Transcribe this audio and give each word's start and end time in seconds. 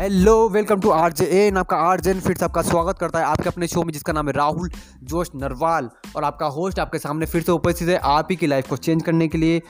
Hello 0.00 0.48
welcome 0.48 0.80
to 0.80 0.90
R 0.90 1.12
J 1.12 1.24
N 1.24 1.56
आपका 1.56 1.76
R 1.76 2.00
J 2.00 2.10
N 2.10 2.20
फिर 2.20 2.36
से 2.36 2.44
आपका 2.44 2.62
स्वागत 2.62 2.98
करता 2.98 3.18
है 3.18 3.24
आपके 3.24 3.48
अपने 3.48 3.66
शो 3.66 3.82
में, 3.82 3.92
जिसका 3.92 4.12
नाम 4.12 4.26
है 4.26 4.32
राहुल, 4.32 4.70
जोश 5.02 5.30
नरवाल। 5.34 5.90
और 6.16 6.24
आपका 6.24 6.46
होस्ट 6.46 6.78
आपके 6.78 6.98
सामने 6.98 7.26
फिर 7.26 7.42
से 7.42 7.52
उपस्थित 7.52 7.88
है 7.88 7.96
आप 7.96 8.28
ही 8.30 8.36
की 8.36 8.46
लाइफ 8.46 8.68
को 8.68 8.76
चेंज 8.76 9.02
करने 9.02 9.28
के 9.28 9.38
लिए, 9.38 9.60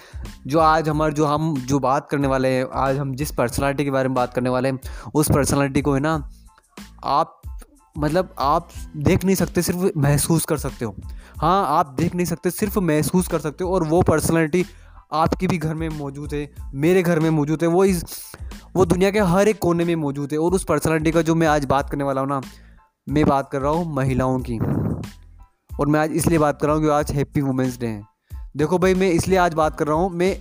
जो 0.46 0.58
आज 0.58 0.88
हमारे, 0.88 1.12
जो 1.12 1.24
हम, 1.24 1.56
जो 1.56 1.78
बात 1.78 2.08
करने 2.10 2.28
वाले 2.28 2.48
हैं, 2.48 2.66
आज 2.74 2.98
हम 2.98 3.14
जिस 3.14 3.32
पर्सनालिटी 3.32 3.84
के 3.84 3.90
बारे 3.90 4.08
में 4.08 4.14
बात 4.14 4.34
करने 4.34 4.50
वाले 4.50 4.68
हैं, 4.68 4.80
उस 5.14 5.30
पर्सनालिटी 5.30 5.82
को 5.82 5.94
है 5.94 6.00
ना, 6.00 6.30
आप 7.04 7.40
मतलब 7.98 8.34
आप 8.38 8.68
देख 8.96 9.24
नहीं 9.24 9.36
सकते, 9.36 9.62
सिर्फ़ 9.62 9.98
महसूस 9.98 10.44
कर 10.44 10.56
सकते 10.56 10.84
हो। 10.84 10.94
हाँ 11.38 11.78
आप 11.78 11.94
देख 11.98 12.14
नहीं 12.14 12.26
सकते, 12.26 12.50
सिर्फ़ 12.50 12.78
महसूस 12.78 13.28
कर 13.28 13.38
सकते 13.38 13.64
हो, 13.64 13.74
और 13.74 13.84
वो 13.84 14.02
पर्सनैलिटी 14.02 14.64
आपके 15.12 15.46
भी 15.46 15.58
घर 15.58 15.74
में 15.74 15.88
मौजूद 15.88 16.34
है, 16.34 16.50
मेरे 16.74 17.02
घर 17.02 17.20
में 17.20 17.30
मौजूद 17.30 17.62
है, 17.62 17.68
वो 17.68 17.84
इस 17.84 18.04
वो 18.74 18.84
दुनिया 18.84 19.10
के 19.10 19.20
हर 19.20 19.48
एक 19.48 19.58
कोने 19.58 19.84
में 19.84 19.94
मौजूद 19.96 20.32
है 20.32 20.38
और 20.38 20.54
उस 20.54 20.64
पर्सनैलिटी 20.64 21.10
का 21.10 21.22
जो 21.22 21.34
मैं 21.34 21.46
आज 21.46 21.64
बात 21.64 21.88
करने 21.90 22.04
वाला 22.04 22.20
हूँ 22.20 22.28
ना, 22.28 22.40
मैं 23.06 23.24
बात 23.26 23.48
कर 23.50 23.60
रहा 23.60 23.72
हूँ 23.72 23.94
महिलाओं 23.94 24.38
की। 24.40 24.58
और 25.70 25.86
मैं 25.86 26.00
आज 26.00 26.12
इसलिए 26.12 26.38
बात 26.38 26.60
कर 26.60 26.66
रहा 26.66 26.76
हूँ 26.76 26.84
कि 26.84 26.90
आज 26.90 27.10
हैप्पी 27.12 27.40
वुमेंस 27.40 27.78
डे 27.78 27.86
है। 27.86 28.02
देखो 28.56 28.78
भाई, 28.78 28.94
मैं 28.94 29.10
इसलिए 29.10 29.38
आज 29.38 29.54
बात 29.54 29.78
कर 29.78 29.86
रहा 29.86 29.96
हूँ, 29.96 30.10
मैं 30.10 30.36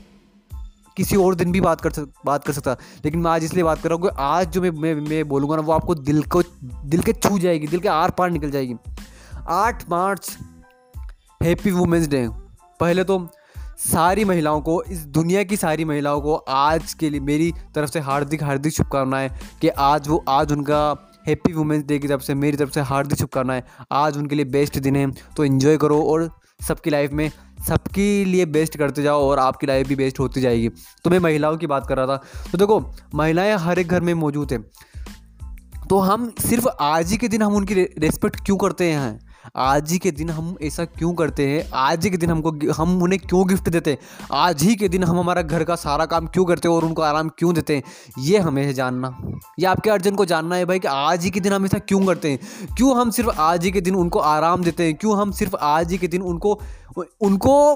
किसी 0.97 1.15
और 1.15 1.35
दिन 1.35 1.51
भी 1.51 1.61
बात 1.61 1.81
कर 1.81 1.91
सक, 1.91 2.11
बात 2.25 2.43
कर 2.43 2.53
सकता, 2.53 2.75
लेकिन 3.05 3.19
मैं 3.19 3.31
आज 3.31 3.43
इसलिए 3.43 3.63
बात 3.63 3.81
कर 3.81 3.89
रहा 3.89 3.95
हूँ 3.95 4.03
कि 4.03 4.15
आज 4.19 4.51
जो 4.51 4.61
मैं 4.61 4.71
मैं 4.71 4.93
मैं 4.95 5.27
बोलूँगा 5.29 5.55
ना, 5.55 5.61
वो 5.61 5.73
आपको 5.73 5.95
दिल 5.95 6.21
को, 6.23 6.41
दिल 6.63 7.01
के 7.01 7.13
छू 7.13 7.39
जाएगी, 7.39 7.67
दिल 7.67 7.79
के 7.79 7.87
आर 7.89 8.11
पार 8.11 8.29
निकल 8.29 8.51
जाएगी। 8.51 8.75
आठ 9.47 9.89
मार्च 9.89 10.37
हैप्पी 11.41 11.71
वुमेंस 11.71 12.07
डे 12.07 12.27
पहले 12.79 13.03
तो 13.03 13.17
सारी 13.79 14.25
महिलाओं 14.25 14.61
को, 14.61 14.83
इस 14.83 14.99
दुनिया 14.99 15.43
की 15.43 15.57
सारी 15.57 15.85
महिलाओं 15.85 16.21
को 16.21 16.35
आज 16.35 16.93
के 16.93 17.09
लिए 17.09 17.19
मेरी 17.19 17.53
तरफ़ 17.75 17.89
से 17.89 17.99
हार्दिक 17.99 18.43
हार्दिक 18.43 18.73
शुभकामनाएँ 18.73 19.29
कि 19.61 19.67
आज 19.67 20.07
वो, 20.07 20.25
आज 20.29 20.51
उनका 20.51 21.11
हैप्पी 21.27 21.53
वुमेंस 21.53 21.83
डे 21.83 21.99
की 21.99 22.07
तरफ़ 22.07 22.21
से 22.21 22.35
मेरी 22.35 22.57
तरफ़ 22.57 22.71
से 22.71 22.81
हार्दिक 22.81 23.19
शुभकामनाएँ। 23.19 23.63
आज 23.91 24.17
उनके 24.17 24.35
लिए 24.35 24.45
बेस्ट 24.45 24.79
दिन 24.79 24.95
है 24.95 25.11
तो 25.11 25.45
इन्जॉय 25.45 25.77
करो 25.77 26.01
और 26.03 26.29
सबकी 26.67 26.89
लाइफ 26.89 27.11
में 27.11 27.31
सबके 27.67 28.25
लिए 28.25 28.45
बेस्ट 28.45 28.77
करते 28.77 29.03
जाओ 29.03 29.29
और 29.29 29.39
आपकी 29.39 29.67
लाइफ 29.67 29.87
भी 29.87 29.95
बेस्ट 29.95 30.19
होती 30.19 30.41
जाएगी। 30.41 30.69
तो 31.03 31.09
मैं 31.09 31.19
महिलाओं 31.19 31.57
की 31.57 31.67
बात 31.67 31.87
कर 31.87 31.97
रहा 31.97 32.07
था। 32.07 32.17
तो 32.51 32.57
देखो, 32.57 32.93
महिलाएँ 33.15 33.55
हर 33.57 33.79
एक 33.79 33.87
घर 33.87 34.01
में 34.01 34.13
मौजूद 34.13 34.53
हैं। 34.53 34.61
तो 35.89 35.99
हम 35.99 36.33
सिर्फ़ 36.39 36.67
आज 36.81 37.11
ही 37.11 37.17
के 37.17 37.27
दिन 37.27 37.41
हम 37.41 37.53
उनकी 37.53 37.73
रेस्पेक्ट 37.73 38.45
क्यों 38.45 38.57
करते 38.57 38.91
हैं? 38.91 39.28
आज 39.55 39.91
ही 39.91 39.97
के 39.97 40.11
दिन 40.11 40.29
हम 40.29 40.55
ऐसा 40.61 40.85
क्यों 40.85 41.13
करते 41.13 41.47
हैं? 41.47 41.69
आज 41.73 42.03
ही 42.03 42.09
के 42.09 42.17
दिन 42.17 42.29
हमको 42.29 42.73
हम 42.73 43.01
उन्हें 43.03 43.19
क्यों 43.19 43.47
गिफ्ट 43.47 43.69
देते 43.69 43.91
हैं? 43.91 43.97
आज 44.31 44.63
ही 44.63 44.75
के 44.75 44.89
दिन 44.89 45.03
हम 45.03 45.19
हमारा 45.19 45.41
घर 45.41 45.63
का 45.63 45.75
सारा 45.75 46.05
काम 46.05 46.27
क्यों 46.27 46.45
करते 46.45 46.67
हैं 46.67 46.75
और 46.75 46.85
उनको 46.85 47.01
आराम 47.01 47.29
क्यों 47.29 47.53
देते 47.53 47.75
हैं? 47.75 47.83
ये 48.19 48.39
हमें 48.39 48.63
है 48.63 48.73
जानना। 48.73 49.17
ये 49.59 49.65
आपके 49.65 49.89
अर्जन 49.89 50.15
को 50.15 50.25
जानना 50.25 50.55
है 50.55 50.65
भाई 50.65 50.79
कि 50.79 50.87
आज 50.87 51.23
ही 51.23 51.29
के 51.29 51.39
दिन 51.39 51.53
हम 51.53 51.65
ऐसा 51.65 51.77
क्यों 51.77 52.05
करते 52.05 52.31
हैं? 52.31 52.39
क्यों 52.77 52.97
हम 52.97 53.09
सिर्फ़ 53.09 53.29
आज 53.29 53.63
ही 53.63 53.71
के 53.71 53.81
दिन 53.81 53.95
उनको 53.95 54.19
आराम 54.19 54.63
देते 54.63 54.83
हैं? 54.83 54.95
क्यों 54.95 55.17
हम 55.17 55.31
सिर्फ़ 55.31 55.55
आज 55.55 55.91
ही 55.91 55.97
के 55.97 56.07
दिन 56.07 56.21
उनको 56.21 56.59
उनको 57.21 57.75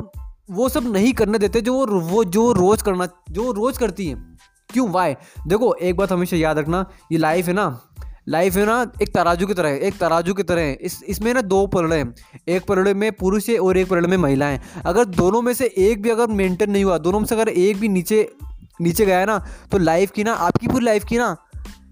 वो 0.52 0.70
सब 0.70 0.92
नहीं 0.94 1.14
करने 1.14 1.38
देते 1.38 1.62
जो 1.62 1.86
वो 2.00 2.24
जो 2.24 2.52
रोज़ 2.52 2.84
करना, 2.84 3.08
जो 3.32 3.52
रोज़ 3.52 3.80
करती 3.80 4.08
हैं? 4.08 4.38
क्यों? 4.70 4.90
वाई 4.90 5.16
देखो, 5.48 5.74
एक 5.74 5.96
बात 5.96 6.12
हमेशा 6.12 6.38
याद 6.38 6.58
रखना, 6.58 6.86
ये 7.12 7.18
लाइफ 7.18 7.48
है 7.48 7.54
ना 7.54 7.82
लाइफ 8.28 8.56
है 8.56 8.66
ना, 8.66 8.92
एक 9.02 9.14
तराजू 9.14 9.48
की 9.48 9.54
तरह 9.54 9.70
है, 9.70 9.80
एक 9.80 9.98
तराजू 9.98 10.34
की 10.34 10.44
तरह 10.44 10.62
है। 10.62 10.74
इस, 10.74 11.04
इसमें 11.04 11.34
ना 11.34 11.42
दो 11.42 11.66
पलड़े 11.68 11.98
हैं। 11.98 12.16
एक 12.48 12.66
पलड़े 12.66 12.94
में 12.94 13.12
पुरुष 13.12 13.50
है 13.50 13.58
और 13.58 13.78
एक 13.78 13.88
पलड़े 13.88 14.08
में 14.08 14.18
महिला 14.18 14.46
है। 14.46 14.62
अगर 14.86 15.06
दोनों 15.06 15.42
में 15.42 15.54
से 15.54 15.74
एक 15.78 16.02
भी 16.02 16.10
अगर 16.10 16.28
मेंटेन 16.28 16.72
नहीं 16.72 16.84
हुआ, 16.84 16.98
दोनों 16.98 17.20
में 17.20 17.28
से 17.28 17.36
अगर 17.36 17.50
एक 17.50 17.78
भी 17.78 17.88
नीचे 17.88 18.34
नीचे 18.82 19.06
गया 19.06 19.26
ना 19.26 19.46
तो 19.72 19.78
लाइफ 19.78 20.12
की 20.12 20.24
ना, 20.24 20.34
आपकी 20.34 20.68
पूरी 20.68 20.86
लाइफ 20.86 21.04
की 21.04 21.18
ना, 21.18 21.36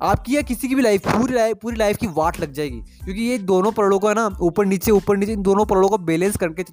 आपकी 0.02 0.36
या 0.36 0.42
किसी 0.42 0.68
की 0.68 0.76
भी 0.76 0.82
लाइफ, 0.82 1.08
पूरी 1.08 1.34
लाइफ 1.34 1.58
पूरी 1.62 1.78
लाइफ 1.78 1.98
की 1.98 2.08
वाट 2.08 2.40
लग 2.40 2.54
जाएगी। 2.54 2.80
क्योंकि 2.80 3.22
ये 3.22 3.38
दोनों 3.38 3.72
पलड़ों 3.72 4.00
का 4.00 4.14
ना, 4.14 4.38
ऊपर 4.42 4.66
नीचे 4.66 4.92
ऊपर 4.92 5.18
नीचे, 5.18 5.34
इन 5.34 5.42
दोनों 5.42 5.66
पलड़ों 5.66 5.90
को 5.90 5.98
बैलेंस 5.98 6.38
करके 6.38 6.64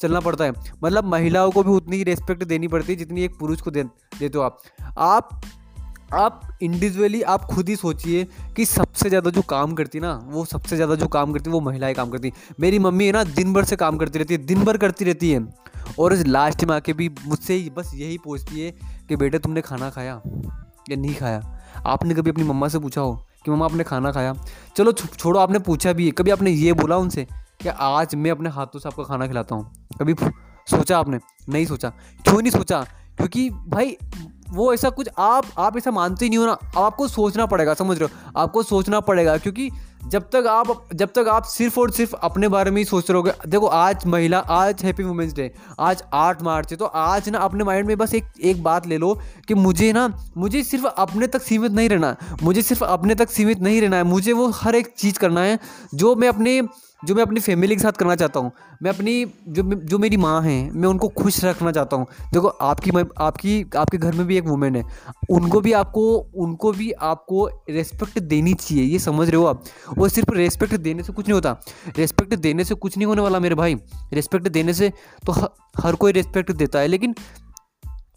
चलना 0.00 0.20
पड़ता 0.20 0.44
है। 0.44 0.52
मतलब 0.84 1.04
महिलाओं 1.04 1.50
को 1.50 1.62
भी 1.62 1.70
उतनी 1.70 1.96
ही 1.96 2.04
रेस्पेक्ट 2.04 2.44
देनी 2.44 2.68
पड़ती 2.68 2.92
है 2.92 2.98
जितनी 2.98 3.22
एक 3.22 3.38
पुरुष 3.40 3.60
को 3.60 3.70
दे, 3.70 3.82
देते 4.18 4.38
हो 4.38 4.44
आप। 4.44 4.58
आप 4.98 5.40
आप 6.14 6.48
इंडिविजुअली 6.62 7.22
आप 7.22 7.42
खुद 7.42 7.68
ही 7.68 7.76
सोचिए 7.76 8.26
कि 8.56 8.64
सबसे 8.64 9.08
ज़्यादा 9.08 9.30
जो 9.30 9.42
काम 9.42 9.74
करती 9.74 10.00
ना, 10.00 10.12
वो 10.24 10.44
सबसे 10.44 10.76
ज़्यादा 10.76 10.94
जो 10.94 11.06
काम 11.06 11.32
करती, 11.32 11.50
वो 11.50 11.60
महिलाएँ 11.60 11.94
काम 11.94 12.10
करती। 12.10 12.32
मेरी 12.60 12.78
मम्मी 12.78 13.06
है 13.06 13.12
ना, 13.12 13.24
दिन 13.24 13.52
भर 13.52 13.64
से 13.64 13.76
काम 13.76 13.96
करती 13.96 14.18
रहती 14.18 14.34
है, 14.34 14.46
दिन 14.46 14.64
भर 14.64 14.76
करती 14.76 15.04
रहती 15.04 15.30
है। 15.30 15.46
और 15.98 16.14
लास्ट 16.14 16.64
में 16.64 16.74
आके 16.76 16.92
भी 16.92 17.10
मुझसे 17.26 17.70
बस 17.76 17.90
यही 17.94 18.18
पूछती 18.18 18.60
है 18.60 18.70
कि 19.08 19.16
बेटे, 19.16 19.38
तुमने 19.38 19.60
खाना 19.60 19.90
खाया 19.90 20.20
या 20.90 20.96
नहीं 20.96 21.14
खाया? 21.14 21.58
आपने 21.86 22.14
कभी 22.14 22.30
अपनी 22.30 22.44
मम्मा 22.44 22.68
से 22.68 22.78
पूछा 22.78 23.00
हो 23.00 23.14
कि 23.44 23.50
मम्मा, 23.50 23.64
आपने 23.64 23.84
खाना 23.84 24.12
खाया? 24.12 24.34
चलो 24.76 24.92
छोड़ो, 24.92 25.40
आपने 25.40 25.58
पूछा 25.58 25.92
भी 25.92 26.06
है। 26.06 26.10
कभी 26.10 26.30
आपने 26.30 26.50
ये 26.50 26.72
बोला 26.72 26.96
उनसे 26.96 27.26
कि 27.62 27.68
आज 27.68 28.14
मैं 28.14 28.30
अपने 28.30 28.50
हाथों 28.50 28.80
से 28.80 28.88
आपका 28.88 29.02
खाना 29.02 29.26
खिलाता 29.26 29.54
हूँ? 29.54 29.88
कभी 30.00 30.14
सोचा 30.70 30.98
आपने? 30.98 31.18
नहीं 31.48 31.66
सोचा। 31.66 31.88
क्यों 31.88 32.40
नहीं 32.40 32.50
सोचा? 32.50 32.86
क्योंकि 33.16 33.50
भाई 33.50 33.96
वो 34.50 34.72
ऐसा 34.74 34.90
कुछ 34.90 35.08
आप 35.18 35.46
आप 35.58 35.76
ऐसा 35.76 35.90
मानते 35.90 36.24
ही 36.24 36.28
नहीं 36.28 36.38
हो 36.38 36.46
ना, 36.46 36.52
अब 36.52 36.82
आपको 36.82 37.08
सोचना 37.08 37.46
पड़ेगा, 37.46 37.74
समझ 37.74 37.98
रहे 37.98 38.08
हो? 38.08 38.30
आपको 38.36 38.62
सोचना 38.62 39.00
पड़ेगा, 39.00 39.36
क्योंकि 39.38 39.70
जब 40.06 40.28
तक 40.32 40.46
आप, 40.46 40.88
जब 40.94 41.12
तक 41.14 41.28
आप 41.28 41.44
सिर्फ़ 41.44 41.78
और 41.80 41.90
सिर्फ़ 41.90 42.14
अपने 42.16 42.48
बारे 42.48 42.70
में 42.70 42.76
ही 42.78 42.84
सोच 42.84 43.10
रहोगे, 43.10 43.32
देखो 43.46 43.66
आज 43.66 44.06
महिला, 44.06 44.38
आज 44.38 44.84
हैप्पी 44.84 45.02
वुमेंस 45.02 45.32
डे 45.34 45.50
आज 45.80 46.02
आठ 46.14 46.42
मार्च 46.42 46.70
है 46.70 46.76
तो 46.76 46.84
आज 46.84 47.28
ना 47.28 47.38
अपने 47.38 47.64
माइंड 47.64 47.86
में 47.86 47.96
बस 47.98 48.14
एक 48.14 48.24
एक 48.40 48.62
बात 48.62 48.86
ले 48.86 48.98
लो 48.98 49.14
कि 49.48 49.54
मुझे 49.54 49.92
ना, 49.92 50.08
मुझे 50.36 50.62
सिर्फ़ 50.62 50.86
अपने 50.86 51.26
तक 51.26 51.42
सीमित 51.42 51.72
नहीं 51.72 51.88
रहना, 51.88 52.16
मुझे 52.42 52.62
सिर्फ़ 52.62 52.84
अपने 52.84 53.14
तक 53.14 53.30
सीमित 53.30 53.60
नहीं 53.60 53.80
रहना 53.80 53.96
है, 53.96 54.04
मुझे 54.04 54.32
वो 54.32 54.48
हर 54.54 54.74
एक 54.74 54.94
चीज़ 54.98 55.18
करना 55.18 55.40
है, 55.40 55.58
जो 55.94 56.14
मैं 56.14 56.28
अपने 56.28 56.60
जो 57.04 57.14
मैं 57.14 57.22
अपनी 57.22 57.40
फैमिली 57.40 57.76
के 57.76 57.82
साथ 57.82 57.92
करना 57.92 58.14
चाहता 58.16 58.40
हूँ, 58.40 58.50
मैं 58.82 58.90
अपनी 58.90 59.24
जो 59.48 59.62
जो 59.62 59.98
मेरी 59.98 60.16
माँ 60.16 60.40
हैं, 60.42 60.70
मैं 60.70 60.88
उनको 60.88 61.08
खुश 61.08 61.44
रखना 61.44 61.72
चाहता 61.72 61.96
हूँ। 61.96 62.06
देखो, 62.32 62.48
आपकी 62.48 62.90
आपकी, 63.18 63.70
आपके 63.76 63.98
घर 63.98 64.14
में 64.14 64.26
भी 64.26 64.36
एक 64.36 64.44
वुमेन 64.44 64.76
है। 64.76 64.84
उनको 65.30 65.60
भी 65.60 65.72
आपको, 65.72 66.16
उनको 66.36 66.72
भी 66.72 66.90
आपको 66.92 67.46
रेस्पेक्ट 67.70 68.18
देनी 68.18 68.54
चाहिए, 68.54 68.84
ये 68.84 68.98
समझ 68.98 69.28
रहे 69.28 69.36
हो 69.36 69.44
आप? 69.44 69.64
वो 69.98 70.08
सिर्फ़ 70.08 70.34
रेस्पेक्ट 70.34 70.74
देने 70.76 71.02
से 71.02 71.12
कुछ 71.12 71.26
नहीं 71.26 71.34
होता। 71.34 71.56
रेस्पेक्ट 71.98 72.34
देने 72.34 72.64
से 72.64 72.74
कुछ 72.74 72.96
नहीं 72.96 73.06
होने 73.06 73.22
वाला 73.22 73.40
मेरे 73.40 73.54
भाई। 73.54 73.74
रेस्पेक्ट 74.12 74.48
देने 74.48 74.74
से 74.74 74.92
तो 75.26 75.32
हर 75.78 75.94
कोई 75.94 76.12
रेस्पेक्ट 76.12 76.52
देता 76.52 76.78
है, 76.78 76.86
लेकिन 76.86 77.14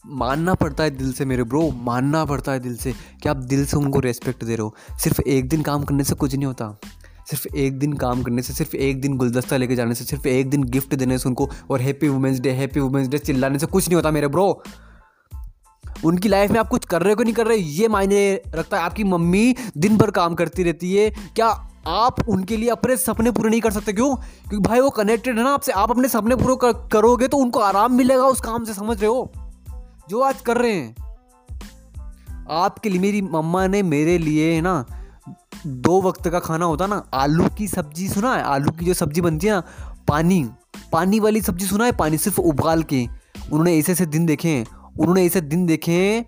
मानना 0.07 0.53
पड़ता 0.53 0.83
है 0.83 0.89
दिल 0.89 1.11
से 1.13 1.25
मेरे 1.25 1.43
ब्रो 1.43 1.69
मानना 1.71 2.23
पड़ता 2.25 2.51
है 2.51 2.59
दिल 2.59 2.75
से 2.75 2.93
कि 3.23 3.29
आप 3.29 3.37
दिल 3.37 3.65
से 3.65 3.77
उनको 3.77 3.99
रेस्पेक्ट 3.99 4.43
दे 4.43 4.55
रहे 4.55 4.63
हो। 4.63 4.75
सिर्फ़ 4.99 5.21
एक 5.21 5.49
दिन 5.49 5.61
काम 5.61 5.83
करने 5.83 6.03
से 6.03 6.15
कुछ 6.15 6.35
नहीं 6.35 6.45
होता। 6.45 6.79
सिर्फ़ 7.29 7.55
एक 7.55 7.79
दिन 7.79 7.93
काम 7.93 8.23
करने 8.23 8.41
से 8.41 8.53
सिर्फ़ 8.53 8.75
एक 8.75 9.01
दिन 9.01 9.17
गुलदस्ता 9.17 9.57
लेके 9.57 9.75
जाने 9.75 9.95
से 9.95 10.05
सिर्फ़ 10.05 10.27
एक 10.27 10.49
दिन 10.49 10.63
गिफ्ट 10.63 10.95
देने 10.95 11.17
से 11.17 11.29
उनको 11.29 11.49
और 11.69 11.81
happy 11.81 12.07
women's 12.07 12.39
day 12.39 12.51
happy 12.51 12.79
women's 12.79 13.07
day 13.07 13.17
चिल्लाने 13.17 13.59
से 13.59 13.65
कुछ 13.65 13.87
नहीं 13.87 13.95
होता 13.95 14.11
मेरे 14.11 14.27
ब्रो 14.27 14.63
उनकी 16.05 16.29
लाइफ 16.29 16.51
में 16.51 16.59
आप 16.59 16.67
कुछ 16.67 16.85
कर 16.85 17.01
रहे 17.01 17.09
हो 17.09 17.15
कि 17.15 17.23
नहीं 17.23 17.33
कर 17.33 17.47
रहे 17.47 17.57
ये 17.57 17.87
मायने 17.87 18.41
रखता 18.47 18.77
है। 18.77 18.83
आपकी 18.83 19.03
मम्मी 19.03 19.55
दिन 19.77 19.97
भर 19.97 20.11
काम 20.11 20.35
करती 20.35 20.63
रहती 20.63 20.95
है। 20.95 21.09
क्या 21.09 21.47
आप 21.87 22.29
उनके 22.29 22.57
लिए 22.57 22.69
अपने 22.69 22.97
सपने 22.97 23.31
पूरे 23.31 23.49
नहीं 23.49 23.61
कर 23.61 23.71
सकते 23.71 23.93
क्यों? 23.93 24.15
क्योंकि 24.15 24.69
भाई 24.69 24.79
वो 24.79 24.89
कनेक्टेड 24.89 25.37
है 25.37 25.43
ना 25.43 25.53
आपसे। 25.53 25.71
आप 25.71 25.91
अपने 25.91 26.07
सपने 26.07 26.35
पूरे 26.35 26.55
कर, 26.55 26.87
करोगे 26.87 27.27
तो 27.27 27.37
उनको 27.37 27.59
आराम 27.59 27.93
मिलेगा 27.93 28.23
उस 28.23 28.41
काम 28.41 28.63
से 28.63 28.73
समझ 28.73 29.01
रहे 29.01 29.09
हो? 29.09 29.31
जो 30.09 30.21
आज 30.21 30.41
कर 30.41 30.57
रहे 30.57 30.73
हैं। 30.73 30.95
आपके 32.49 32.89
लिए 32.89 33.01
मेरी 33.01 33.21
मम्मा 33.21 33.67
ने 33.67 33.83
मेरे 33.83 34.17
लिए 34.17 34.53
है 34.53 34.61
ना 34.61 34.85
दो 35.51 36.01
वक्त 36.01 36.27
का 36.29 36.39
खाना 36.39 36.65
होता 36.65 36.87
ना, 36.87 37.03
आलू 37.13 37.47
की 37.57 37.67
सब्ज़ी 37.67 38.07
सुना 38.09 38.33
है? 38.35 38.43
आलू 38.43 38.71
की 38.71 38.85
जो 38.85 38.93
सब्ज़ी 38.93 39.21
बनती 39.21 39.47
है 39.47 39.53
ना, 39.53 39.63
पानी 40.07 40.43
पानी 40.93 41.19
वाली 41.19 41.41
सब्ज़ी 41.41 41.65
सुना 41.67 41.85
है? 41.85 41.91
पानी 41.91 42.17
सिर्फ़ 42.17 42.39
उबाल 42.41 42.83
के। 42.83 43.05
उन्होंने 43.45 43.77
ऐसे 43.77 43.91
ऐसे 43.91 44.05
दिन 44.05 44.25
देखे 44.25 44.49
हैं। 44.49 44.65
उन्होंने 44.99 45.25
ऐसे 45.25 45.41
दिन 45.41 45.65
देखे 45.65 45.91
हैं 45.91 46.25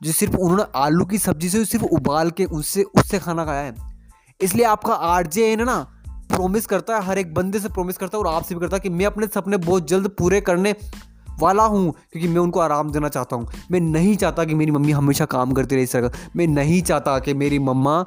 जो 0.00 0.12
सिर्फ़ 0.12 0.36
उन्होंने 0.36 0.64
आलू 0.76 1.04
की 1.04 1.18
सब्ज़ी 1.18 1.48
से 1.48 1.64
सिर्फ़ 1.64 1.84
उबाल 1.86 2.30
के 2.30 2.44
उससे 2.44 2.82
उससे 2.82 3.18
खाना 3.18 3.44
खाया 3.44 3.62
है। 3.62 3.74
इसलिए 4.40 4.64
आपका 4.66 4.94
आर 4.94 5.26
जे 5.26 5.48
है 5.50 5.64
ना 5.64 5.78
प्रोमिस 6.28 6.66
करता 6.66 6.96
है, 6.96 7.04
हर 7.04 7.18
एक 7.18 7.32
बंदे 7.34 7.60
से 7.60 7.68
प्रोमिस 7.68 7.96
करता 7.96 8.18
है 8.18 8.24
और 8.24 8.34
आपसे 8.34 8.54
भी 8.54 8.60
करता 8.60 8.76
है 8.76 8.80
कि 8.80 8.88
मैं 8.88 9.06
अपने 9.06 9.26
सपने 9.26 9.56
बहुत 9.56 9.88
जल्द 9.88 10.08
पूरे 10.08 10.40
करने 10.40 10.74
वाला 11.40 11.62
हूँ, 11.64 11.92
क्योंकि 12.12 12.28
मैं 12.28 12.40
उनको 12.40 12.60
आराम 12.60 12.90
देना 12.90 13.08
चाहता 13.08 13.36
हूँ। 13.36 13.48
मैं 13.70 13.80
नहीं 13.80 14.16
चाहता 14.16 14.44
कि 14.44 14.54
मेरी 14.54 14.70
मम्मी 14.70 14.92
हमेशा 14.92 15.24
काम 15.24 15.52
करती 15.52 15.76
रहे 15.76 15.86
तरह 15.86 16.10
मैं 16.36 16.46
नहीं 16.46 16.82
चाहता 16.82 17.18
कि 17.18 17.34
मेरी 17.34 17.58
मम्मा 17.58 18.04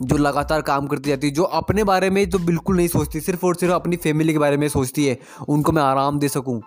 जो 0.00 0.16
लगातार 0.16 0.62
काम 0.62 0.86
करती 0.86 1.10
जाती 1.10 1.26
है, 1.26 1.32
जो 1.32 1.42
अपने 1.42 1.84
बारे 1.84 2.10
में 2.10 2.28
तो 2.30 2.38
बिल्कुल 2.38 2.76
नहीं 2.76 2.88
सोचती, 2.88 3.20
सिर्फ़ 3.20 3.46
और 3.46 3.54
सिर्फ़ 3.54 3.74
अपनी 3.74 3.96
फैमिली 3.96 4.32
के 4.32 4.38
बारे 4.38 4.56
में 4.56 4.68
सोचती 4.68 5.06
है, 5.06 5.18
उनको 5.48 5.72
मैं 5.72 5.82
आराम 5.82 6.18
दे 6.18 6.28
सकूँ। 6.28 6.60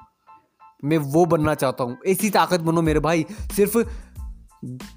मैं 0.83 0.97
वो 0.97 1.25
बनना 1.25 1.53
चाहता 1.56 1.83
हूँ। 1.83 1.97
ऐसी 2.07 2.30
ताकत 2.30 2.59
बनो 2.59 2.81
मेरे 2.81 3.00
भाई, 3.00 3.25
सिर्फ़ 3.56 3.77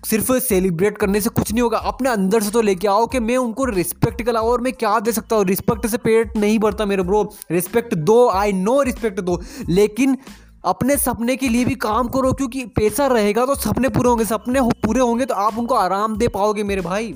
सिर्फ़ 0.07 0.33
सेलिब्रेट 0.39 0.99
करने 0.99 1.21
से 1.21 1.31
कुछ 1.31 1.51
नहीं 1.53 1.63
होगा। 1.63 1.79
अपने 1.79 2.09
अंदर 2.09 2.43
से 2.43 2.51
तो 2.51 2.61
लेके 2.61 2.89
आओ 2.89 3.07
कि 3.07 3.21
मैं 3.21 3.37
उनको 3.37 3.65
रिस्पेक्ट 3.65 4.23
कराऊँ 4.23 4.49
और 4.49 4.61
मैं 4.61 4.73
क्या 4.73 4.99
दे 5.01 5.13
सकता 5.13 5.37
हूँ। 5.37 5.45
रिस्पेक्ट 5.45 5.87
से 5.87 5.99
पेट 5.99 6.37
नहीं 6.37 6.59
भरता 6.59 6.85
मेरे 6.85 7.03
ब्रो 7.03 7.23
रिस्पेक्ट 7.51 7.95
दो 7.95 8.29
आई 8.31 8.53
नो 8.53 8.81
रिस्पेक्ट 8.83 9.21
दो। 9.21 9.41
लेकिन 9.69 10.17
अपने 10.65 10.97
सपने 10.97 11.37
के 11.37 11.49
लिए 11.49 11.65
भी 11.65 11.75
काम 11.77 12.09
करो, 12.09 12.33
क्योंकि 12.33 12.65
पैसा 12.77 13.07
रहेगा 13.07 13.47
तो 13.47 13.55
सपने 13.55 13.89
पूरे 13.89 14.09
होंगे। 14.09 14.25
सपने 14.25 14.61
पूरे 14.85 15.01
होंगे 15.01 15.25
तो 15.25 15.35
आप 15.37 15.59
उनको 15.59 15.75
आराम 15.75 16.17
दे 16.17 16.29
पाओगे 16.29 16.63
मेरे 16.65 16.81
भाई। 16.81 17.15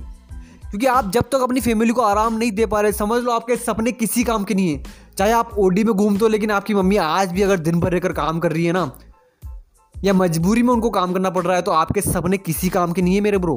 क्योंकि 0.70 0.86
आप 0.86 1.10
जब 1.10 1.28
तक 1.32 1.42
अपनी 1.42 1.60
फैमिली 1.60 1.92
को 1.92 2.02
आराम 2.02 2.36
नहीं 2.38 2.50
दे 2.52 2.66
पा 2.66 2.80
रहे, 2.80 2.92
समझ 2.92 3.22
लो 3.22 3.32
आपके 3.32 3.56
सपने 3.56 3.92
किसी 3.92 4.24
काम 4.24 4.44
के 4.44 4.54
नहीं 4.54 4.68
है। 4.68 4.82
चाहे 5.18 5.32
आप 5.32 5.50
ओडी 5.58 5.84
में 5.84 5.92
घूमते 5.94 6.18
हो 6.18 6.28
लेकिन 6.28 6.50
आपकी 6.50 6.74
मम्मी 6.74 6.96
आज 6.96 7.32
भी 7.32 7.42
अगर 7.42 7.58
दिन 7.58 7.80
भर 7.80 7.92
रहकर 7.92 8.12
काम 8.12 8.38
कर 8.38 8.52
रही 8.52 8.64
है 8.64 8.72
ना, 8.72 8.90
या 9.94 10.12
मजबूरी 10.12 10.62
में 10.62 10.72
उनको 10.74 10.90
काम 10.90 11.12
करना 11.12 11.30
पड़ 11.30 11.44
रहा 11.44 11.56
है 11.56 11.62
तो 11.62 11.72
आपके 11.72 12.00
सपने 12.00 12.36
किसी 12.38 12.68
काम 12.68 12.92
के 12.92 13.02
नहीं 13.02 13.14
है 13.14 13.20
मेरे 13.20 13.38
ब्रो 13.38 13.56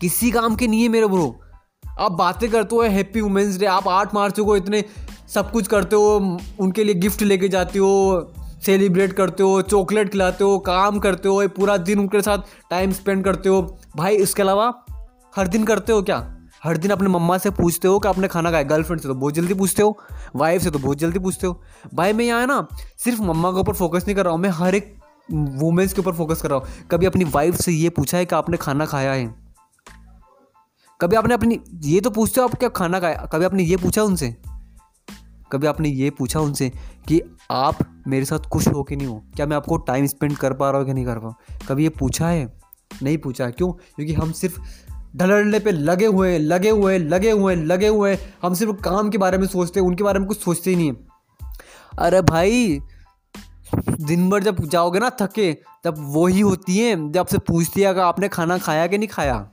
किसी 0.00 0.30
काम 0.30 0.56
के 0.56 0.66
नहीं 0.66 0.82
है 0.82 0.88
मेरे 0.88 1.06
ब्रो 1.06 1.34
आप 2.00 2.12
बातें 2.12 2.48
करते 2.50 2.76
हो 2.76 2.82
हैप्पी 2.82 3.20
वुमेंस 3.20 3.58
डे 3.58 3.66
आप 3.66 3.88
आठ 3.88 4.14
मार्च 4.14 4.40
को 4.40 4.56
इतने 4.56 4.84
सब 5.28 5.50
कुछ 5.52 5.66
करते 5.66 5.96
हो, 5.96 6.38
उनके 6.60 6.84
लिए 6.84 6.94
गिफ्ट 6.94 7.22
लेके 7.22 7.48
जाते 7.48 7.78
हो 7.78 8.32
सेलिब्रेट 8.64 9.12
करते 9.12 9.42
हो 9.42 9.60
चॉकलेट 9.62 10.10
खिलाते 10.12 10.44
हो, 10.44 10.58
काम 10.58 10.98
करते 10.98 11.28
हो 11.28 11.48
पूरा 11.48 11.76
दिन 11.78 11.98
उनके 11.98 12.22
साथ 12.22 12.38
टाइम 12.70 12.92
स्पेंड 12.92 13.24
करते 13.24 13.48
हो। 13.48 13.62
भाई, 13.96 14.16
इसके 14.16 14.42
अलावा 14.42 14.72
हर 15.38 15.48
दिन 15.48 15.64
करते 15.64 15.92
हो 15.92 16.02
क्या? 16.02 16.16
हर 16.64 16.76
दिन 16.76 16.90
अपने 16.90 17.08
मम्मा 17.08 17.36
से 17.38 17.50
पूछते 17.50 17.88
हो 17.88 17.98
कि 17.98 18.08
आपने 18.08 18.28
खाना 18.28 18.50
खाया? 18.50 18.62
गर्लफ्रेंड 18.62 19.00
से 19.00 19.08
तो 19.08 19.14
बहुत 19.14 19.34
जल्दी 19.34 19.54
पूछते 19.54 19.82
हो 19.82 19.98
वाइफ 20.36 20.62
से 20.62 20.70
तो 20.70 20.78
बहुत 20.78 20.98
जल्दी 20.98 21.18
पूछते 21.18 21.46
हो। 21.46 21.62
भाई, 21.94 22.12
मैं 22.12 22.24
यहाँ 22.24 22.46
ना, 22.46 22.66
सिर्फ़ 22.98 23.22
मम्मा 23.22 23.50
के 23.50 23.58
ऊपर 23.58 23.72
फोकस 23.72 24.04
नहीं 24.06 24.16
कर 24.16 24.24
रहा 24.24 24.32
हूँ, 24.32 24.40
मैं 24.40 24.50
हर 24.50 24.74
एक 24.74 24.94
वुमेंस 25.32 25.92
के 25.92 26.00
ऊपर 26.00 26.12
फोकस 26.12 26.42
कर 26.42 26.50
रहा 26.50 26.58
हूँ। 26.58 26.66
कभी 26.90 27.06
अपनी 27.06 27.24
वाइफ 27.24 27.54
से 27.54 27.72
ये 27.72 27.88
पूछा 27.88 28.18
है 28.18 28.24
कि 28.24 28.34
आपने 28.36 28.56
खाना 28.56 28.86
खाया 28.86 29.12
है? 29.12 29.34
कभी 31.00 31.16
आपने 31.16 31.34
अपनी, 31.34 31.60
ये 31.84 32.00
तो 32.00 32.10
पूछते 32.10 32.40
हो 32.40 32.46
आप 32.46 32.54
क्या 32.54 32.68
खाना 32.68 33.00
खाया? 33.00 33.28
कभी 33.32 33.44
आपने 33.44 33.62
ये 33.62 33.76
पूछा 33.76 34.02
उनसे? 34.02 34.36
कभी 35.52 35.66
आपने 35.66 35.88
ये 35.88 36.10
पूछा 36.10 36.40
उनसे 36.40 36.72
कि 37.08 37.20
आप 37.50 37.78
मेरे 38.06 38.24
साथ 38.24 38.38
खुश 38.38 38.68
हो 38.68 38.82
कि 38.82 38.96
नहीं 38.96 39.06
हो? 39.06 39.22
क्या 39.36 39.46
मैं 39.46 39.56
आपको 39.56 39.76
टाइम 39.76 40.06
स्पेंड 40.06 40.36
कर 40.36 40.52
पा 40.52 40.70
रहा 40.70 40.78
हूँ 40.78 40.86
कि 40.86 40.94
नहीं 40.94 41.06
कर 41.06 41.18
पा 41.18 41.28
रहा 41.28 41.58
कभी 41.68 41.82
ये 41.82 41.88
पूछा 41.88 42.28
है? 42.28 42.58
नहीं 43.02 43.18
पूछा 43.18 43.50
क्यों? 43.50 43.72
क्योंकि 43.72 44.12
हम 44.12 44.32
सिर्फ़ 44.32 44.60
ढलने 45.18 45.58
पे 45.58 45.72
लगे 45.72 46.06
हुए 46.06 46.32
हैं 46.32 46.38
लगे 46.38 46.70
हुए 46.70 46.92
हैं 46.92 47.00
लगे 47.00 47.30
हुए 47.30 47.54
हैं 47.54 47.64
लगे 47.64 47.88
हुए। 47.88 48.14
हैं 48.14 48.34
हम 48.42 48.54
सिर्फ़ 48.54 48.82
काम 48.82 49.10
के 49.10 49.18
बारे 49.18 49.38
में 49.38 49.46
सोचते 49.46 49.80
हैं, 49.80 49.86
उनके 49.86 50.04
बारे 50.04 50.18
में 50.18 50.28
कुछ 50.28 50.40
सोचते 50.40 50.70
ही 50.70 50.76
नहीं 50.76 50.92
अरे 51.98 52.20
भाई, 52.22 52.80
दिन 54.00 54.30
भर 54.30 54.42
जब 54.42 54.64
जाओगे 54.64 54.98
ना 54.98 55.10
थके, 55.22 55.52
तब 55.84 55.94
वो 55.98 56.26
ही 56.26 56.40
होती 56.40 56.78
है 56.78 57.12
जब 57.12 57.20
आपसे 57.20 57.38
पूछती 57.38 57.80
है, 57.80 57.86
अगर 57.86 58.00
आपने 58.00 58.28
खाना 58.28 58.58
खाया 58.58 58.86
कि 58.86 58.98
नहीं 58.98 59.08
खाया? 59.08 59.50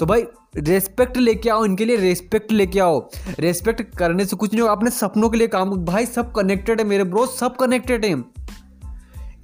तो 0.00 0.06
भाई 0.06 0.24
रेस्पेक्ट 0.56 1.16
लेके 1.16 1.50
आओ, 1.50 1.64
इनके 1.64 1.84
लिए 1.84 1.96
रेस्पेक्ट 1.96 2.52
लेके 2.52 2.80
आओ। 2.80 3.10
रेस्पेक्ट 3.38 3.96
करने 3.96 4.24
से 4.24 4.36
कुछ 4.36 4.52
नहीं 4.52 4.60
होगा, 4.60 4.72
अपने 4.72 4.90
सपनों 4.90 5.30
के 5.30 5.38
लिए 5.38 5.46
काम 5.46 5.70
भाई, 5.84 6.06
सब 6.06 6.32
कनेक्टेड 6.32 6.80
है 6.80 6.86
मेरे 6.86 7.04
ब्रो 7.04 7.26
सब 7.26 7.56
कनेक्टेड 7.56 8.04
है। 8.04 8.24